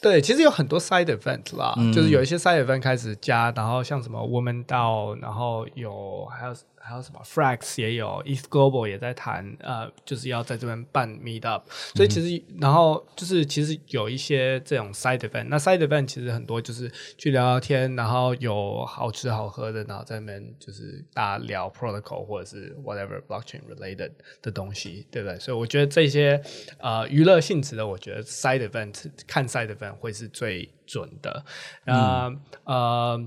[0.00, 14.92] 对，其实有很多 side event 啦，嗯就是有一些 side event 开始加，然后像什么 Woman DAO，然后有还有还有什么 Frax 也有，East Global 也在谈，呃，就是要在这边办 meet up，所以其实、然后就是其实有一些这种
[14.92, 16.88] side event，那 side event 其实很多就是
[17.18, 25.36] 去聊聊天，然后有好吃好喝的，然后在那边就是大家聊 protocol 或者是 whatever blockchain related 的东西，对不对？
[25.40, 26.40] 所以我觉得这些
[26.78, 31.44] 呃娱乐性质的，我觉得 side event 看 side event 会是最准的。
[31.84, 32.32] 那、
[32.64, 33.20] 呃，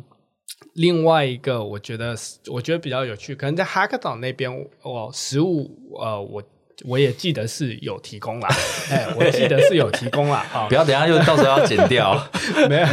[0.74, 2.15] 另外一个我觉得
[2.47, 4.49] 我觉得比较有趣，可能在 Hackathon 那边，
[4.84, 6.43] 我，实物呃我。
[6.86, 8.47] 我也记得是有提供啦，
[8.89, 12.17] 哎，我记得是有提供啦，啊、不要等一下又到时候要剪掉。
[12.70, 12.88] 没有。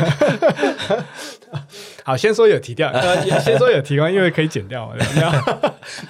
[2.02, 4.96] 好，先说有提掉，呃，先说有提供，因为可以剪掉嘛。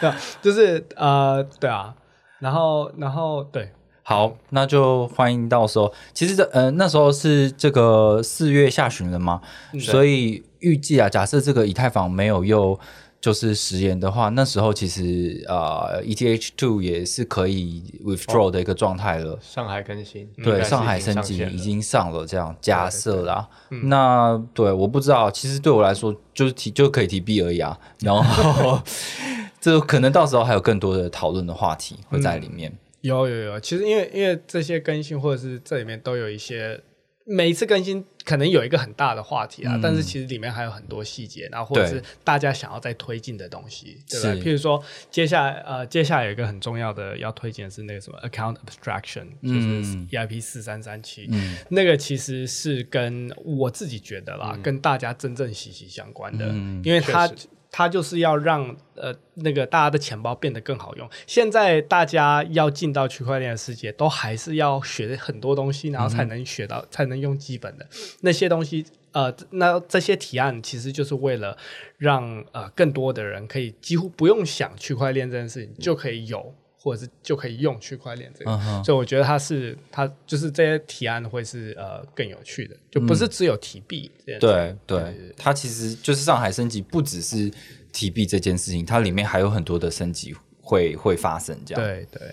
[0.40, 1.94] 就是呃，对啊，
[2.38, 3.70] 然后然后对，
[4.09, 5.92] 好，那就欢迎到时候。
[6.14, 9.40] 其实这呃那时候是这个四月下旬了嘛，
[9.80, 12.78] 所以预计啊，假设这个以太坊没有又
[13.20, 19.36] 就是食言的话，那时候其实呃 ETH two 也是可以 withdraw 的一个状态了。
[19.42, 23.48] 上海更新，对，上海升级已经上了，这样假设啦。
[23.70, 27.76] 那对，我不知道，其实对我来说就是提就可以提币而已啊。
[27.98, 28.80] 然后
[29.61, 32.72] 这可能到时候还有更多的讨论的话题会在里面。
[33.07, 36.80] 有有有，其实因为因为这些更新或者是这里面都有一些。
[37.28, 44.32] 每一次更新可能有一个很大的话题啊，但是其实里面还有很多细节，然后或者是大家想要再推进的东西，对吧？
[44.32, 44.40] 是。
[44.40, 44.80] 譬如说，
[45.11, 51.57] 接下来呃，接下来有一个很重要的要推荐的是那个什么 account abstraction，就是嗯 EIP 四三三七，嗯。
[51.70, 57.28] 那个其实是跟我自己觉得啦，跟大家真正息息相关的，嗯因为它
[57.77, 61.07] 它就是要让呃那个大家的钱包变得更好用。
[61.27, 67.87] 现在大家要进到区块链的世界，都还是要学很多东西，然后才能学到，才能用基本的
[68.22, 68.87] 那些东西。
[69.12, 71.55] 呃，那这些提案其实就是为了
[71.99, 76.55] 让呃更多的人可以几乎不用想区块链这件事情，就可以有。
[76.87, 84.39] 或者是就可以用区块链这个，所以我觉得它是它就是这些提案会是呃更有趣的，就不是只有提币这。
[84.39, 87.51] 对对，它其实就是上海升级，不只是
[87.93, 91.59] 提币这件事情，它里面还有很多的升级会会发生。
[91.66, 92.32] 这样，对对，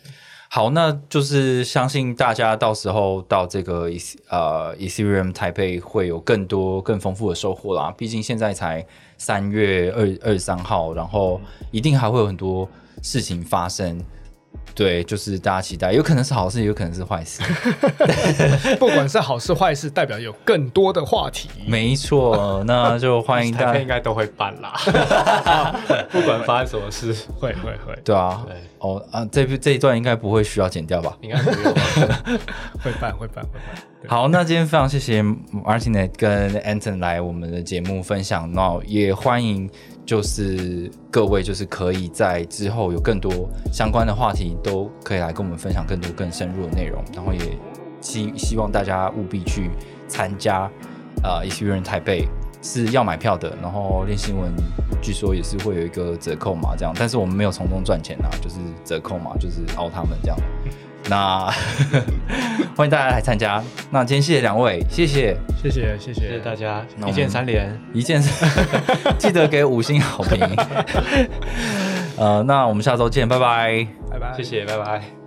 [0.51, 3.89] 好，那就是相信大家到时候到这个
[4.29, 7.91] 呃 Ethereum 台北会有更多更丰富的收获啦。
[7.97, 8.85] 毕竟现在才
[9.17, 11.41] 三月二二十三号，然后
[11.71, 12.69] 一定还会有很多
[13.01, 13.99] 事情发生。
[14.75, 17.43] 对，就是大家期待，有可能是好事，也有可能是坏事。
[18.79, 21.47] 不管是好事坏事，代表有更多的话题。
[21.69, 23.87] 没错，那就欢迎 大家应。
[23.87, 24.73] 该都会办啦，
[26.09, 31.15] 不管发生什么事，会会会对啊对，哦啊，这这一段应该不会需要剪掉吧？
[31.21, 31.73] 应该不用。
[32.81, 33.83] 会办会办会办。
[34.01, 39.69] 对好，那今天非常谢谢 Martinet 跟 Anton 来我们的节目分享，那也欢迎
[40.05, 47.39] 就是各位就是可以在之后有更多相关的话题都可以来跟我们分享更多更深入的内容，然后也
[48.01, 49.69] 希希望大家务必去
[50.07, 50.69] 参加
[51.23, 52.27] 呃 Ethereum 台北
[52.61, 54.51] 是要买票的，然后练新闻
[55.01, 60.37] 据说也是会有一个折扣嘛，这样，但是我们没有从中赚钱啊，就是折扣嘛，就是凹他们这样。
[61.09, 61.51] 那
[62.75, 63.63] 欢迎大家来参加。
[63.91, 65.35] 那今天谢谢两位，谢谢。
[65.61, 67.77] 谢谢谢谢大家一键三连。
[67.93, 68.45] 一件事，
[69.17, 70.39] 记得给五星好评。
[72.17, 73.85] 呃，那我们下周见，拜拜。
[74.11, 75.22] 拜拜，谢谢，拜拜。